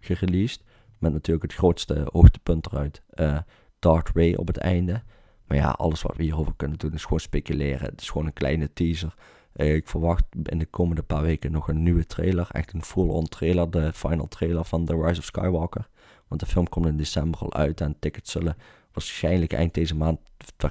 gereleased. 0.00 0.62
Met 0.98 1.12
natuurlijk 1.12 1.42
het 1.42 1.54
grootste 1.54 2.06
hoogtepunt 2.12 2.66
eruit, 2.66 3.02
uh, 3.14 3.38
Darth 3.78 4.10
Ray 4.14 4.34
op 4.34 4.46
het 4.46 4.56
einde. 4.56 5.02
Maar 5.46 5.56
ja, 5.56 5.70
alles 5.70 6.02
wat 6.02 6.16
we 6.16 6.22
hierover 6.22 6.52
kunnen 6.56 6.78
doen 6.78 6.92
is 6.92 7.02
gewoon 7.02 7.20
speculeren. 7.20 7.90
Het 7.90 8.00
is 8.00 8.10
gewoon 8.10 8.26
een 8.26 8.32
kleine 8.32 8.72
teaser. 8.72 9.14
Uh, 9.56 9.74
ik 9.74 9.88
verwacht 9.88 10.24
in 10.42 10.58
de 10.58 10.66
komende 10.66 11.02
paar 11.02 11.22
weken 11.22 11.52
nog 11.52 11.68
een 11.68 11.82
nieuwe 11.82 12.06
trailer. 12.06 12.48
Echt 12.50 12.72
een 12.72 12.84
full-on 12.84 13.28
trailer, 13.28 13.70
de 13.70 13.92
final 13.92 14.28
trailer 14.28 14.64
van 14.64 14.84
The 14.84 15.02
Rise 15.02 15.20
of 15.20 15.24
Skywalker. 15.24 15.88
Want 16.28 16.40
de 16.40 16.46
film 16.46 16.68
komt 16.68 16.86
in 16.86 16.96
december 16.96 17.40
al 17.40 17.54
uit 17.54 17.80
en 17.80 17.96
tickets 17.98 18.30
zullen 18.30 18.56
waarschijnlijk 18.92 19.52
eind 19.52 19.74
deze 19.74 19.96
maand 19.96 20.20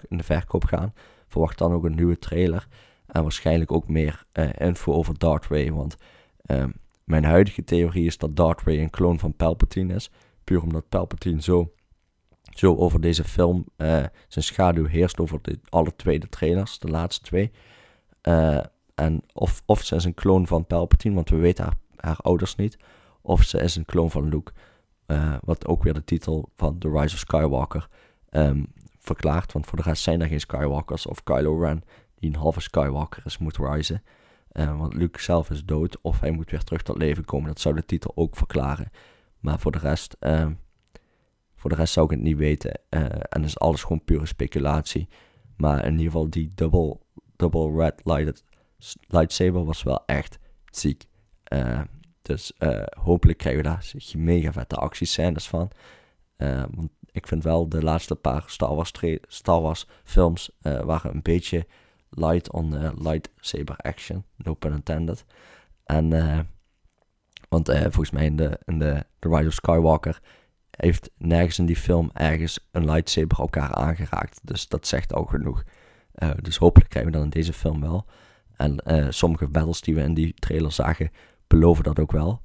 in 0.07 0.17
de 0.17 0.23
verkoop 0.23 0.63
gaan. 0.63 0.93
Verwacht 1.27 1.57
dan 1.57 1.73
ook 1.73 1.83
een 1.83 1.95
nieuwe 1.95 2.19
trailer. 2.19 2.67
En 3.11 3.21
waarschijnlijk 3.21 3.71
ook 3.71 3.87
meer 3.87 4.25
uh, 4.33 4.49
info 4.57 4.93
over 4.93 5.17
Darth 5.17 5.45
Ray. 5.45 5.71
Want 5.71 5.97
uh, 6.45 6.65
mijn 7.03 7.23
huidige 7.23 7.63
theorie 7.63 8.05
is 8.05 8.17
dat 8.17 8.35
Darth 8.35 8.61
Ray 8.61 8.79
een 8.79 8.89
kloon 8.89 9.19
van 9.19 9.35
Palpatine 9.35 9.93
is. 9.93 10.11
Puur 10.43 10.61
omdat 10.61 10.89
Palpatine 10.89 11.41
zo, 11.41 11.73
zo 12.49 12.75
over 12.75 13.01
deze 13.01 13.23
film 13.23 13.65
uh, 13.77 14.03
zijn 14.27 14.45
schaduw 14.45 14.85
heerst 14.85 15.19
over 15.19 15.39
de, 15.41 15.59
alle 15.69 15.95
twee 15.95 16.19
de 16.19 16.29
trailers, 16.29 16.79
de 16.79 16.87
laatste 16.87 17.23
twee. 17.23 17.51
Uh, 18.23 18.59
en 18.95 19.23
of, 19.33 19.63
of 19.65 19.83
ze 19.83 19.95
is 19.95 20.03
een 20.05 20.13
kloon 20.13 20.47
van 20.47 20.65
Palpatine, 20.65 21.15
want 21.15 21.29
we 21.29 21.37
weten 21.37 21.77
haar, 21.95 22.17
ouders 22.21 22.55
niet. 22.55 22.77
Of 23.21 23.43
ze 23.43 23.59
is 23.59 23.75
een 23.75 23.85
kloon 23.85 24.11
van 24.11 24.29
Luke. 24.29 24.51
wat 25.41 25.67
ook 25.67 25.83
weer 25.83 25.93
de 25.93 26.03
titel 26.03 26.49
van 26.55 26.77
The 26.77 26.89
Rise 26.89 27.15
of 27.15 27.19
Skywalker 27.19 27.87
um, 28.29 28.67
verklaart. 28.99 29.51
Want 29.51 29.65
voor 29.65 29.77
de 29.77 29.83
rest 29.83 30.03
zijn 30.03 30.21
er 30.21 30.27
geen 30.27 30.39
Skywalkers 30.39 31.05
of 31.05 31.23
Kylo 31.23 31.59
Ren 31.59 31.83
een 32.29 32.35
halve 32.35 32.61
Skywalker 32.61 33.25
is, 33.25 33.37
moet 33.37 33.57
reizen. 33.57 34.03
Uh, 34.53 34.77
want 34.77 34.93
Luke 34.93 35.21
zelf 35.21 35.49
is 35.49 35.65
dood 35.65 36.01
of 36.01 36.19
hij 36.19 36.31
moet 36.31 36.51
weer 36.51 36.63
terug 36.63 36.81
tot 36.81 36.97
leven 36.97 37.25
komen. 37.25 37.47
Dat 37.47 37.59
zou 37.59 37.75
de 37.75 37.85
titel 37.85 38.11
ook 38.15 38.35
verklaren. 38.35 38.91
Maar 39.39 39.59
voor 39.59 39.71
de 39.71 39.77
rest, 39.77 40.15
uh, 40.19 40.47
voor 41.55 41.69
de 41.69 41.75
rest 41.75 41.93
zou 41.93 42.05
ik 42.05 42.11
het 42.11 42.21
niet 42.21 42.37
weten. 42.37 42.79
Uh, 42.89 43.05
en 43.29 43.43
is 43.43 43.59
alles 43.59 43.81
gewoon 43.81 44.03
pure 44.03 44.25
speculatie. 44.25 45.07
Maar 45.57 45.85
in 45.85 45.91
ieder 45.91 46.05
geval 46.05 46.29
die 46.29 46.51
double, 46.55 46.99
double 47.35 47.83
red 47.83 48.01
lighted 48.03 48.43
lightsaber 49.07 49.63
was 49.65 49.83
wel 49.83 50.05
echt 50.05 50.39
ziek. 50.65 51.05
dus 52.21 52.53
hopelijk 52.99 53.37
krijgen 53.37 53.63
we 53.63 53.69
daar 53.69 53.93
mega 54.17 54.51
vette 54.51 54.75
actiescènes 54.75 55.47
van. 55.47 55.71
want 56.71 56.89
ik 57.11 57.27
vind 57.27 57.43
wel 57.43 57.69
de 57.69 57.83
laatste 57.83 58.15
paar 58.15 58.43
Star 58.47 58.75
Wars, 58.75 58.93
Star 59.21 59.61
Wars 59.61 59.87
films 60.03 60.51
waren 60.61 61.13
een 61.13 61.21
beetje 61.21 61.67
light 62.11 62.51
on 62.51 62.73
uh, 62.73 62.89
lightsaber 62.95 63.75
action, 63.77 64.23
no 64.35 64.53
pun 64.53 64.73
intended. 64.73 65.25
En, 65.83 66.11
uh, 66.11 66.39
want 67.49 67.69
uh, 67.69 67.81
volgens 67.81 68.11
mij 68.11 68.25
in 68.25 68.35
de, 68.35 68.59
in 68.65 68.79
de 68.79 69.05
The 69.19 69.29
Rise 69.29 69.47
of 69.47 69.53
Skywalker 69.53 70.21
heeft 70.71 71.09
nergens 71.17 71.59
in 71.59 71.65
die 71.65 71.75
film 71.75 72.09
ergens 72.13 72.67
een 72.71 72.85
lightsaber 72.85 73.39
elkaar 73.39 73.73
aangeraakt. 73.73 74.39
Dus 74.43 74.67
dat 74.67 74.87
zegt 74.87 75.13
al 75.13 75.25
genoeg. 75.25 75.63
dus 76.41 76.57
hopelijk 76.57 76.89
krijgen 76.89 77.11
we 77.11 77.17
dat 77.17 77.25
in 77.25 77.39
deze 77.39 77.53
film 77.53 77.81
wel. 77.81 78.05
En 78.55 78.83
sommige 79.13 79.47
battles 79.47 79.81
die 79.81 79.95
we 79.95 80.01
in 80.01 80.13
die 80.13 80.33
trailer 80.33 80.71
zagen, 80.71 81.11
beloven 81.47 81.83
dat 81.83 81.99
ook 81.99 82.11
wel. 82.11 82.41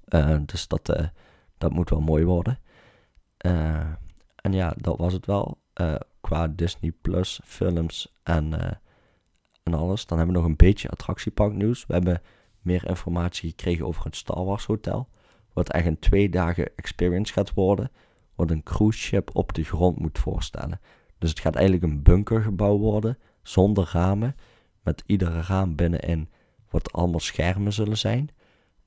dus 0.46 0.68
dat, 0.68 1.10
dat 1.58 1.72
moet 1.72 1.90
wel 1.90 2.00
mooi 2.00 2.24
worden. 2.24 2.58
en 4.36 4.52
ja, 4.52 4.74
dat 4.76 4.98
was 4.98 5.12
het 5.12 5.26
wel. 5.26 5.58
qua 6.20 6.48
Disney 6.48 6.92
Plus 7.02 7.40
films 7.44 8.14
en 8.22 8.78
en 9.66 9.74
alles. 9.74 10.06
Dan 10.06 10.18
hebben 10.18 10.34
we 10.36 10.40
nog 10.42 10.50
een 10.50 10.56
beetje 10.56 10.88
attractieparknieuws. 10.88 11.86
We 11.86 11.92
hebben 11.92 12.22
meer 12.60 12.88
informatie 12.88 13.48
gekregen 13.48 13.86
over 13.86 14.04
het 14.04 14.16
Star 14.16 14.44
Wars 14.44 14.64
Hotel. 14.64 15.08
Wat 15.52 15.70
echt 15.70 15.86
een 15.86 15.98
twee 15.98 16.28
dagen 16.28 16.70
experience 16.76 17.32
gaat 17.32 17.54
worden. 17.54 17.90
Wat 18.34 18.50
een 18.50 18.62
cruise 18.62 18.98
ship 18.98 19.30
op 19.32 19.52
de 19.52 19.64
grond 19.64 19.98
moet 19.98 20.18
voorstellen. 20.18 20.80
Dus 21.18 21.30
het 21.30 21.40
gaat 21.40 21.54
eigenlijk 21.54 21.92
een 21.92 22.02
bunkergebouw 22.02 22.78
worden. 22.78 23.18
Zonder 23.42 23.90
ramen. 23.92 24.36
Met 24.82 25.02
iedere 25.06 25.42
raam 25.42 25.76
binnenin 25.76 26.28
wat 26.70 26.92
allemaal 26.92 27.20
schermen 27.20 27.72
zullen 27.72 27.98
zijn. 27.98 28.30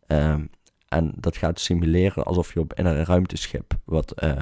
Um, 0.07 0.49
en 0.87 1.13
dat 1.15 1.37
gaat 1.37 1.59
simuleren 1.59 2.23
alsof 2.23 2.53
je 2.53 2.59
op 2.59 2.73
in 2.73 2.85
een 2.85 3.05
ruimteschip 3.05 3.73
wat 3.85 4.23
uh, 4.23 4.39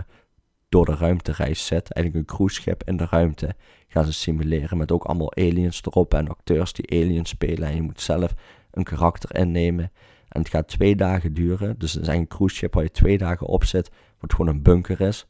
door 0.69 0.85
de 0.85 0.95
ruimtereis 0.95 1.65
zet. 1.65 1.91
Eigenlijk 1.91 2.29
een 2.29 2.35
cruiseschip 2.35 2.83
in 2.83 2.97
de 2.97 3.07
ruimte 3.09 3.55
gaan 3.87 4.05
ze 4.05 4.13
simuleren. 4.13 4.77
Met 4.77 4.91
ook 4.91 5.03
allemaal 5.03 5.35
aliens 5.35 5.81
erop 5.83 6.13
en 6.13 6.27
acteurs 6.27 6.73
die 6.73 6.91
aliens 6.91 7.29
spelen. 7.29 7.69
En 7.69 7.75
je 7.75 7.81
moet 7.81 8.01
zelf 8.01 8.33
een 8.71 8.83
karakter 8.83 9.35
innemen. 9.35 9.91
En 10.29 10.41
het 10.41 10.49
gaat 10.49 10.67
twee 10.67 10.95
dagen 10.95 11.33
duren. 11.33 11.79
Dus 11.79 11.93
het 11.93 12.01
is 12.01 12.07
een 12.07 12.27
cruiseschip 12.27 12.73
waar 12.73 12.83
je 12.83 12.91
twee 12.91 13.17
dagen 13.17 13.47
op 13.47 13.63
zit. 13.63 13.91
Wat 14.19 14.33
gewoon 14.33 14.47
een 14.55 14.61
bunker 14.61 15.01
is. 15.01 15.27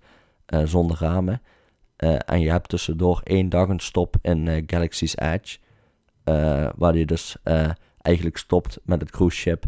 Uh, 0.54 0.66
zonder 0.66 0.98
ramen. 1.00 1.42
Uh, 1.98 2.16
en 2.26 2.40
je 2.40 2.50
hebt 2.50 2.70
tussendoor 2.70 3.22
één 3.24 3.50
dag 3.50 3.68
een 3.68 3.80
stop 3.80 4.16
in 4.22 4.46
uh, 4.46 4.64
Galaxy's 4.66 5.16
Edge. 5.18 5.58
waar 6.76 6.98
je 6.98 7.06
dus 7.06 7.38
eigenlijk 7.98 8.38
stopt 8.38 8.80
met 8.84 9.02
het 9.02 9.12
cruiseschip. 9.12 9.66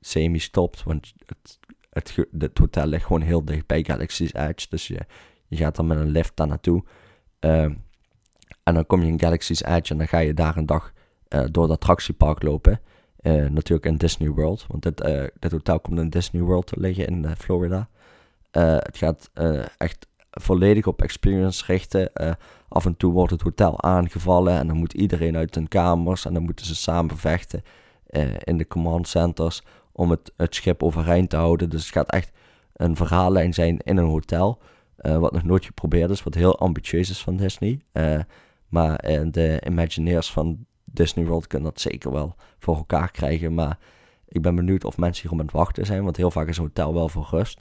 semi 0.00 0.38
stopt. 0.38 0.82
Want 0.82 1.12
het 1.26 1.58
het, 1.94 2.16
het 2.38 2.58
hotel 2.58 2.86
ligt 2.86 3.04
gewoon 3.06 3.22
heel 3.22 3.44
dicht 3.44 3.66
bij 3.66 3.84
Galaxy's 3.84 4.32
Edge. 4.32 4.66
Dus 4.68 4.86
je, 4.86 5.00
je 5.46 5.56
gaat 5.56 5.76
dan 5.76 5.86
met 5.86 5.98
een 5.98 6.10
lift 6.10 6.36
daar 6.36 6.46
naartoe. 6.46 6.84
Ehm, 7.38 7.72
en 8.62 8.74
dan 8.74 8.86
kom 8.86 9.02
je 9.02 9.06
in 9.06 9.20
Galaxy's 9.20 9.62
Edge 9.62 9.92
en 9.92 9.98
dan 9.98 10.08
ga 10.08 10.18
je 10.18 10.34
daar 10.34 10.56
een 10.56 10.66
dag 10.66 10.92
uh, 11.28 11.44
door 11.50 11.62
het 11.62 11.72
attractiepark 11.72 12.42
lopen. 12.42 12.80
Uh, 13.20 13.48
natuurlijk 13.48 13.86
in 13.86 13.96
Disney 13.96 14.28
World. 14.28 14.66
Want 14.68 14.82
dit, 14.82 15.06
uh, 15.06 15.24
dit 15.38 15.52
hotel 15.52 15.80
komt 15.80 15.98
in 15.98 16.10
Disney 16.10 16.42
World 16.42 16.66
te 16.66 16.80
liggen 16.80 17.06
in 17.06 17.36
Florida. 17.36 17.88
het 18.50 18.96
gaat 18.96 19.30
echt 19.76 20.06
volledig 20.30 20.86
op 20.86 21.02
experience 21.02 21.64
richten. 21.66 22.12
af 22.68 22.84
en 22.84 22.96
toe 22.96 23.12
wordt 23.12 23.32
het 23.32 23.42
hotel 23.42 23.82
aangevallen 23.82 24.58
en 24.58 24.66
dan 24.66 24.76
moet 24.76 24.92
iedereen 24.92 25.36
uit 25.36 25.54
hun 25.54 25.68
kamers. 25.68 26.24
En 26.24 26.34
dan 26.34 26.42
moeten 26.42 26.66
ze 26.66 26.74
samen 26.74 27.16
vechten 27.16 27.62
in 28.38 28.58
de 28.58 28.66
command 28.66 29.08
centers 29.08 29.62
om 29.94 30.10
het, 30.10 30.32
het 30.36 30.54
schip 30.54 30.82
overeind 30.82 31.30
te 31.30 31.36
houden. 31.36 31.70
Dus 31.70 31.84
het 31.84 31.92
gaat 31.92 32.10
echt 32.10 32.32
een 32.72 32.96
verhaallijn 32.96 33.54
zijn 33.54 33.78
in 33.78 33.96
een 33.96 34.06
hotel. 34.06 34.58
Uh, 35.00 35.18
wat 35.18 35.32
nog 35.32 35.42
nooit 35.42 35.64
geprobeerd 35.64 36.10
is, 36.10 36.22
wat 36.22 36.34
heel 36.34 36.58
ambitieus 36.58 37.10
is 37.10 37.22
van 37.22 37.36
Disney. 37.36 37.80
Uh, 37.92 38.20
maar 38.68 39.10
uh, 39.10 39.22
de 39.30 39.62
Imagineers 39.66 40.32
van 40.32 40.66
Disney 40.84 41.26
World 41.26 41.46
kunnen 41.46 41.70
dat 41.70 41.80
zeker 41.80 42.12
wel 42.12 42.36
voor 42.58 42.76
elkaar 42.76 43.10
krijgen. 43.10 43.54
Maar 43.54 43.78
ik 44.28 44.42
ben 44.42 44.54
benieuwd 44.54 44.84
of 44.84 44.96
mensen 44.96 45.22
hier 45.22 45.32
om 45.32 45.38
het 45.38 45.52
wachten 45.52 45.86
zijn, 45.86 46.04
want 46.04 46.16
heel 46.16 46.30
vaak 46.30 46.48
is 46.48 46.56
een 46.56 46.62
hotel 46.62 46.94
wel 46.94 47.08
voor 47.08 47.28
rust. 47.30 47.60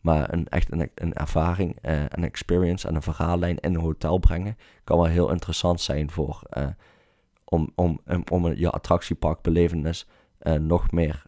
Maar 0.00 0.32
een, 0.32 0.48
echt 0.48 0.72
een, 0.72 0.90
een 0.94 1.14
ervaring, 1.14 1.78
een 2.08 2.24
experience 2.24 2.88
en 2.88 2.94
een 2.94 3.02
verhaallijn 3.02 3.58
in 3.58 3.74
een 3.74 3.80
hotel 3.80 4.18
brengen 4.18 4.56
kan 4.84 4.98
wel 4.98 5.06
heel 5.06 5.30
interessant 5.30 5.80
zijn 5.80 6.10
voor, 6.10 6.42
uh, 6.58 6.66
om, 7.44 7.70
om, 7.74 8.00
om 8.30 8.52
je 8.52 8.70
attractieparkbelevenis 8.70 10.06
nog 10.60 10.90
meer 10.90 11.22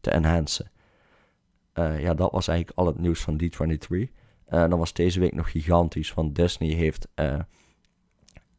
te 0.00 0.10
enhancen. 0.10 0.70
ja, 1.74 2.14
dat 2.14 2.32
was 2.32 2.48
eigenlijk 2.48 2.78
al 2.78 2.86
het 2.86 2.98
nieuws 2.98 3.20
van 3.20 3.40
D23. 3.42 4.10
En 4.46 4.70
dan 4.70 4.78
was 4.78 4.92
deze 4.92 5.20
week 5.20 5.34
nog 5.34 5.50
gigantisch, 5.50 6.14
want 6.14 6.34
Disney 6.34 6.74
heeft 6.74 7.08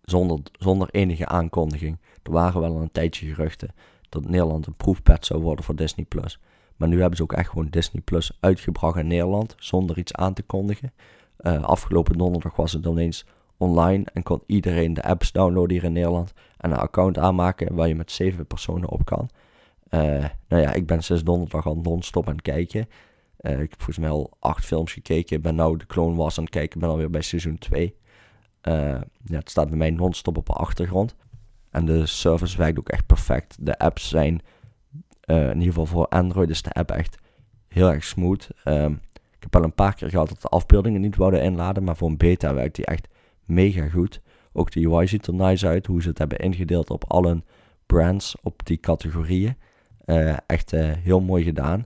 zonder, 0.02 0.40
zonder 0.52 0.90
enige 0.92 1.26
aankondiging, 1.26 2.00
er 2.24 2.32
waren 2.32 2.62
wel 2.62 2.76
een 2.76 2.92
tijdje 2.92 3.28
geruchten 3.28 3.70
dat 4.10 4.26
Nederland 4.26 4.68
een 4.68 4.76
proefpad 4.76 5.26
zou 5.26 5.42
worden 5.42 5.66
voor 5.66 5.76
Disney+. 5.76 6.06
Plus. 6.06 6.40
Maar 6.76 6.88
nu 6.88 7.00
hebben 7.00 7.18
ze 7.18 7.24
ook 7.24 7.34
echt 7.34 7.50
gewoon 7.50 7.68
Disney 7.70 8.02
Plus 8.02 8.38
uitgebracht 8.40 8.98
in 8.98 9.08
Nederland 9.08 9.56
zonder 9.58 9.98
iets 9.98 10.14
aan 10.14 10.34
te 10.34 10.44
kondigen. 10.44 10.94
Afgelopen 11.62 12.18
donderdag 12.18 12.56
was 12.56 12.74
het 12.74 12.84
dan 12.84 12.98
eens 12.98 13.26
online 13.58 14.06
en 14.14 14.24
kon 14.24 14.44
iedereen 14.46 14.94
de 14.94 15.04
apps 15.04 15.32
downloaden 15.32 15.72
hier 15.72 15.84
in 15.84 15.94
Nederland 15.94 16.34
en 16.58 16.72
een 16.72 16.78
account 16.78 17.18
aanmaken 17.18 17.76
waar 17.76 17.88
je 17.88 17.96
met 17.96 18.12
zeven 18.12 18.48
personen 18.48 18.90
op 18.90 19.06
kan. 19.06 19.30
Uh, 19.90 20.26
nou 20.48 20.62
ja, 20.62 20.74
ik 20.74 20.86
ben 20.86 21.04
sinds 21.04 21.24
donderdag 21.24 21.66
al 21.66 21.76
non-stop 21.76 22.28
aan 22.28 22.34
het 22.34 22.42
kijken. 22.42 22.88
Uh, 23.42 23.52
ik 23.52 23.70
heb 23.70 23.76
volgens 23.76 23.98
mij 23.98 24.10
al 24.10 24.38
acht 24.40 24.66
films 24.66 24.94
gekeken. 24.94 25.38
Ik 25.38 25.44
ben 25.44 25.56
nou 25.56 25.78
de 25.78 25.86
Clone 25.86 26.16
Wars 26.16 26.38
aan 26.38 26.44
het 26.44 26.54
kijken. 26.54 26.76
Ik 26.76 26.82
ben 26.82 26.90
alweer 26.90 27.10
bij 27.10 27.22
seizoen 27.22 27.58
2. 27.58 27.96
ja, 28.62 29.04
het 29.30 29.50
staat 29.50 29.70
bij 29.70 29.78
mij 29.78 29.90
non-stop 29.90 30.38
op 30.38 30.46
de 30.46 30.54
achtergrond. 30.54 31.16
En 31.70 31.86
de 31.86 32.06
service 32.06 32.58
werkt 32.58 32.80
ook 32.80 32.90
echt 32.90 33.06
perfect. 33.06 33.58
De 33.60 33.80
apps 33.80 34.10
zijn 34.10 34.42
in 35.26 35.48
ieder 35.48 35.68
geval 35.68 35.86
voor 35.86 36.08
Android 36.08 36.50
is 36.50 36.62
de 36.62 36.72
app 36.72 36.92
echt 36.92 37.18
heel 37.68 37.92
erg 37.92 38.04
smooth. 38.04 38.50
Um, 38.66 39.02
ik 39.14 39.44
heb 39.44 39.56
al 39.56 39.64
een 39.64 39.74
paar 39.74 39.96
keer 39.96 40.10
gehad 40.10 40.30
dat 40.30 40.42
de 40.42 40.48
afbeeldingen 40.48 41.02
niet 41.02 41.16
wouden 41.16 41.42
inladen, 41.42 41.84
maar 41.84 41.96
voor 41.96 42.10
een 42.10 42.18
beta 42.18 42.54
werkt 42.54 42.76
die 42.76 42.86
echt 42.86 43.08
mega 43.46 43.90
goed. 43.90 44.22
Ook 44.54 44.72
de 44.72 44.88
UI 44.90 45.08
ziet 45.08 45.28
er 45.28 45.34
nice 45.34 45.68
uit, 45.68 45.86
hoe 45.86 46.02
ze 46.02 46.10
het 46.10 46.18
hebben 46.18 46.38
ingedeeld 46.38 46.90
op 46.90 47.04
alle 47.08 47.44
brands, 47.86 48.36
op 48.42 48.66
die 48.66 48.78
categorieën. 48.78 49.58
Uh, 50.08 50.38
echt 50.46 50.74
uh, 50.74 50.92
heel 50.94 51.22
mooi 51.22 51.44
gedaan. 51.44 51.86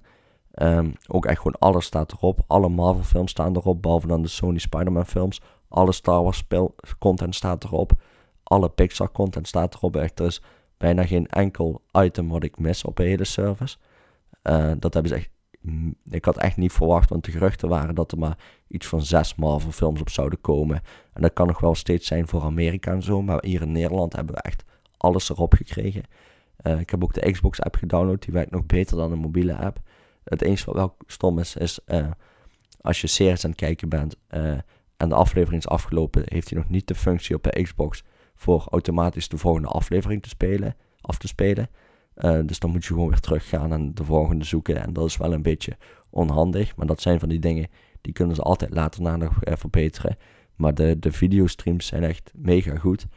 Um, 0.56 0.94
ook 1.08 1.26
echt 1.26 1.38
gewoon 1.38 1.60
alles 1.60 1.86
staat 1.86 2.12
erop. 2.12 2.44
Alle 2.48 2.70
Marvel 2.70 3.04
films 3.04 3.32
staan 3.32 3.56
erop, 3.56 3.82
behalve 3.82 4.08
dan 4.08 4.22
de 4.22 4.28
Sony 4.28 4.58
Spider-Man 4.58 5.06
films. 5.06 5.42
Alle 5.68 5.92
Star 5.92 6.24
Wars 6.24 6.38
spel 6.38 6.76
content 7.00 7.36
staat 7.36 7.64
erop. 7.64 7.92
Alle 8.44 8.70
Pixar 8.70 9.12
content 9.12 9.48
staat 9.48 9.76
erop. 9.76 9.96
Echt, 9.96 10.20
er 10.20 10.26
is 10.26 10.42
bijna 10.78 11.06
geen 11.06 11.28
enkel 11.28 11.82
item 11.92 12.30
wat 12.30 12.44
ik 12.44 12.60
mis 12.60 12.84
op 12.84 12.96
de 12.96 13.04
hele 13.04 13.24
service. 13.24 13.78
Uh, 14.44 14.72
dat 14.80 14.94
hebben 14.94 15.12
ze 15.12 15.18
echt. 15.18 15.30
Ik 16.10 16.26
had 16.26 16.38
echt 16.38 16.58
niet 16.58 16.72
verwacht, 16.72 17.10
want 17.10 17.26
de 17.26 17.32
geruchten 17.32 17.70
waren 17.70 17.96
dat 17.96 18.12
er 18.12 18.18
maar 18.18 18.38
iets 18.68 18.88
van 18.88 19.02
zes 19.02 19.36
Marvel 19.36 19.72
films 19.72 20.02
op 20.02 20.10
zouden 20.10 20.42
komen. 20.42 20.82
En 21.14 21.22
dat 21.22 21.34
kan 21.34 21.48
nog 21.48 21.60
wel 21.60 21.76
steeds 21.76 22.08
zijn 22.08 22.28
voor 22.28 22.42
Amerika 22.42 22.92
en 22.92 23.04
zo. 23.04 23.22
Maar 23.22 23.46
hier 23.46 23.62
in 23.62 23.72
Nederland 23.72 24.14
hebben 24.14 24.36
we 24.36 24.42
echt 24.42 24.64
alles 24.98 25.30
erop 25.30 25.54
gekregen. 25.54 26.04
Uh, 26.64 26.80
ik 26.80 26.90
heb 26.90 27.04
ook 27.04 27.14
de 27.14 27.32
Xbox 27.32 27.62
app 27.62 27.76
gedownload. 27.76 28.22
Die 28.22 28.34
werkt 28.34 28.52
nog 28.52 28.66
beter 28.66 28.98
dan 28.98 29.12
een 29.12 29.20
mobiele 29.20 29.56
app. 29.56 29.80
Het 30.24 30.42
enige 30.42 30.66
wat 30.66 30.76
wel 30.76 30.96
stom 31.06 31.40
is, 31.40 31.56
is 31.56 31.80
uh, 31.88 32.12
als 32.82 33.02
je 33.02 33.08
series 33.08 33.44
aan 33.44 33.50
het 33.50 33.60
kijken 33.60 33.90
bent 33.90 34.18
en 34.98 35.10
de 35.10 35.16
aflevering 35.16 35.62
is 35.62 35.70
afgelopen, 35.70 36.24
heeft 36.26 36.50
hij 36.50 36.60
nog 36.60 36.70
niet 36.70 36.88
de 36.88 36.96
functie 36.96 37.36
op 37.36 37.44
de 37.44 37.62
Xbox 37.62 38.04
voor 38.36 38.68
automatisch 38.70 39.30
de 39.30 39.38
volgende 39.38 39.68
aflevering 39.68 40.22
te 40.22 40.30
spelen, 40.30 40.76
af 41.02 41.18
te 41.18 41.28
spelen. 41.28 41.70
Dus 42.46 42.60
dan 42.60 42.70
moet 42.70 42.86
je 42.86 42.94
gewoon 42.94 43.10
weer 43.10 43.20
teruggaan 43.20 43.74
en 43.74 43.94
de 43.94 44.04
volgende 44.04 44.46
zoeken. 44.46 44.84
En 44.84 44.94
dat 44.94 45.06
is 45.06 45.18
wel 45.18 45.34
een 45.34 45.42
beetje 45.42 45.78
onhandig. 46.10 46.76
Maar 46.76 46.86
dat 46.86 47.02
zijn 47.02 47.20
van 47.20 47.30
die 47.30 47.40
dingen 47.40 47.68
die 48.02 48.14
kunnen 48.14 48.36
ze 48.36 48.42
altijd 48.42 48.74
later 48.74 49.02
na 49.02 49.16
nog 49.16 49.38
verbeteren. 49.42 50.18
Maar 50.56 50.74
de, 50.74 51.00
de 51.00 51.12
videostreams 51.12 51.86
zijn 51.86 52.04
echt 52.04 52.32
mega 52.36 52.76
goed. 52.76 53.08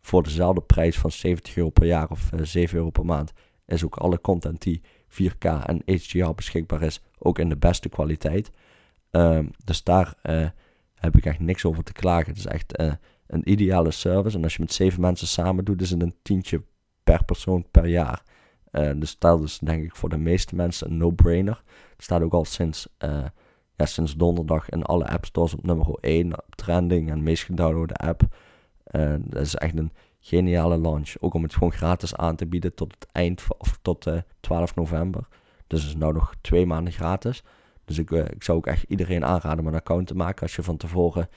Voor 0.00 0.22
dezelfde 0.22 0.60
prijs 0.60 0.98
van 0.98 1.10
70 1.10 1.56
euro 1.56 1.70
per 1.70 1.86
jaar 1.86 2.10
of 2.10 2.30
7 2.42 2.76
euro 2.76 2.90
per 2.90 3.04
maand 3.04 3.32
is 3.66 3.84
ook 3.84 3.96
alle 3.96 4.20
content 4.20 4.62
die 4.62 4.82
4K 5.08 5.64
en 5.66 5.82
HDR 5.86 6.30
beschikbaar 6.34 6.82
is, 6.82 7.02
ook 7.18 7.38
in 7.38 7.48
de 7.48 7.56
beste 7.56 7.88
kwaliteit. 7.88 8.50
Ehm, 9.10 9.46
dus 9.64 9.82
daar 9.82 10.14
heb 10.94 11.16
ik 11.16 11.24
echt 11.24 11.40
niks 11.40 11.64
over 11.64 11.84
te 11.84 11.92
klagen. 11.92 12.28
Het 12.28 12.38
is 12.38 12.46
echt 12.46 12.78
een 13.26 13.50
ideale 13.50 13.90
service. 13.90 14.36
En 14.36 14.42
als 14.42 14.54
je 14.54 14.62
met 14.62 14.72
zeven 14.72 15.00
mensen 15.00 15.26
samen 15.26 15.64
doet, 15.64 15.80
is 15.80 15.90
het 15.90 16.02
een 16.02 16.14
tientje 16.22 16.62
per 17.04 17.24
persoon 17.24 17.66
per 17.70 17.86
jaar. 17.86 18.22
Uh, 18.72 18.90
dus 18.96 19.18
dat 19.18 19.42
is 19.42 19.58
denk 19.58 19.84
ik 19.84 19.96
voor 19.96 20.08
de 20.08 20.18
meeste 20.18 20.54
mensen 20.54 20.90
een 20.90 20.96
no-brainer. 20.96 21.62
Het 21.92 22.02
staat 22.02 22.22
ook 22.22 22.32
al 22.32 22.44
sinds, 22.44 22.88
ja, 23.76 23.86
sinds 23.86 24.16
donderdag 24.16 24.68
in 24.68 24.82
alle 24.82 25.08
app 25.08 25.24
stores 25.24 25.54
op 25.54 25.64
nummer 25.64 25.86
1 26.00 26.32
op 26.32 26.54
trending 26.54 27.10
en 27.10 27.22
meest 27.22 27.44
gedownloade 27.44 27.94
app. 27.94 28.22
Uh, 28.92 29.14
dat 29.18 29.42
is 29.42 29.54
echt 29.54 29.78
een 29.78 29.92
geniale 30.20 30.78
launch. 30.78 31.14
Ook 31.20 31.34
om 31.34 31.42
het 31.42 31.54
gewoon 31.54 31.72
gratis 31.72 32.16
aan 32.16 32.36
te 32.36 32.46
bieden 32.46 32.74
tot 32.74 32.94
het 32.94 33.06
eind 33.12 33.42
of 33.58 33.78
tot 33.82 34.06
12 34.40 34.74
november. 34.74 35.28
Dus 35.66 35.80
het 35.80 35.88
is 35.88 35.96
nou 35.96 36.12
nog 36.12 36.34
twee 36.40 36.66
maanden 36.66 36.92
gratis. 36.92 37.42
Dus 37.84 37.98
ik, 37.98 38.10
ik 38.10 38.42
zou 38.42 38.58
ook 38.58 38.66
echt 38.66 38.84
iedereen 38.88 39.24
aanraden 39.24 39.58
om 39.58 39.66
een 39.66 39.74
account 39.74 40.06
te 40.06 40.14
maken 40.14 40.42
als 40.42 40.56
je 40.56 40.62
van 40.62 40.76
tevoren 40.76 41.28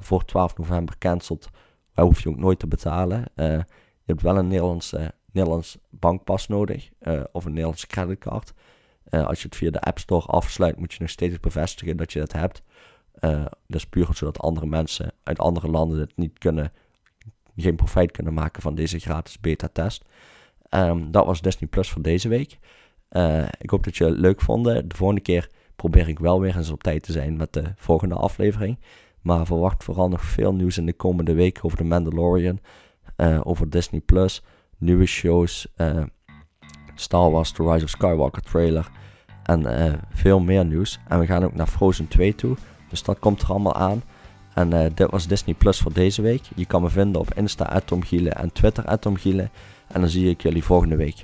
voor 0.00 0.24
12 0.24 0.56
november 0.56 0.98
cancelt, 0.98 1.48
daar 1.94 2.04
hoef 2.04 2.20
je 2.20 2.28
ook 2.28 2.36
nooit 2.36 2.58
te 2.58 2.66
betalen. 2.66 3.24
Je 3.34 3.64
hebt 4.06 4.22
wel 4.22 4.36
een 4.36 4.48
Nederlandse, 4.48 5.12
Nederlands 5.32 5.78
bankpas 5.90 6.48
nodig 6.48 6.90
of 7.32 7.44
een 7.44 7.50
Nederlandse 7.50 7.86
creditcard. 7.86 8.52
als 9.10 9.40
je 9.40 9.46
het 9.48 9.56
via 9.56 9.70
de 9.70 9.80
App 9.80 9.98
Store 9.98 10.26
afsluit, 10.26 10.78
moet 10.78 10.92
je 10.92 11.00
nog 11.00 11.10
steeds 11.10 11.40
bevestigen 11.40 11.96
dat 11.96 12.12
je 12.12 12.18
dat 12.18 12.32
hebt. 12.32 12.62
Dat 13.20 13.50
is 13.66 13.86
puur 13.86 14.08
zodat 14.12 14.38
andere 14.38 14.66
mensen 14.66 15.12
uit 15.22 15.38
andere 15.38 15.68
landen 15.68 15.98
het 15.98 16.16
niet 16.16 16.38
kunnen, 16.38 16.72
geen 17.56 17.76
profijt 17.76 18.10
kunnen 18.10 18.34
maken 18.34 18.62
van 18.62 18.74
deze 18.74 18.98
gratis 18.98 19.40
beta-test. 19.40 20.04
Um, 20.70 21.10
dat 21.10 21.26
was 21.26 21.40
Disney 21.40 21.68
Plus 21.68 21.90
voor 21.90 22.02
deze 22.02 22.28
week. 22.28 22.58
ik 23.58 23.70
hoop 23.70 23.84
dat 23.84 23.96
je 23.96 24.04
het 24.04 24.18
leuk 24.18 24.40
vonden. 24.40 24.88
De 24.88 24.96
volgende 24.96 25.22
keer 25.22 25.48
probeer 25.76 26.08
ik 26.08 26.18
wel 26.18 26.40
weer 26.40 26.56
eens 26.56 26.70
op 26.70 26.82
tijd 26.82 27.02
te 27.02 27.12
zijn 27.12 27.36
met 27.36 27.52
de 27.52 27.62
volgende 27.76 28.14
aflevering. 28.14 28.78
Maar 29.20 29.46
verwacht 29.46 29.84
vooral 29.84 30.08
nog 30.08 30.24
veel 30.24 30.54
nieuws 30.54 30.78
in 30.78 30.86
de 30.86 30.92
komende 30.92 31.34
week 31.34 31.58
over 31.62 31.78
The 31.78 31.84
Mandalorian, 31.84 32.60
uh, 33.16 33.40
over 33.42 33.70
Disney 33.70 34.00
Plus, 34.00 34.42
nieuwe 34.78 35.06
shows, 35.06 35.66
Star 36.94 37.30
Wars 37.30 37.52
The 37.52 37.62
Rise 37.62 37.84
of 37.84 37.90
Skywalker 37.90 38.42
trailer 38.42 38.90
en 39.42 40.00
veel 40.10 40.40
meer 40.40 40.64
nieuws. 40.64 41.00
En 41.08 41.18
we 41.18 41.26
gaan 41.26 41.44
ook 41.44 41.54
naar 41.54 41.66
Frozen 41.66 42.08
2 42.08 42.34
toe, 42.34 42.56
dus 42.88 43.02
dat 43.02 43.18
komt 43.18 43.42
er 43.42 43.48
allemaal 43.48 43.74
aan. 43.74 44.02
En 44.54 44.72
dit 44.94 45.10
was 45.10 45.26
Disney 45.26 45.54
Plus 45.54 45.78
voor 45.78 45.92
deze 45.92 46.22
week. 46.22 46.42
Je 46.54 46.66
kan 46.66 46.82
me 46.82 46.90
vinden 46.90 47.20
op 47.20 47.34
Insta 47.34 47.72
en 48.32 48.52
Twitter 48.52 48.84
En 49.86 50.00
dan 50.00 50.10
zie 50.10 50.30
ik 50.30 50.42
jullie 50.42 50.64
volgende 50.64 50.96
week. 50.96 51.22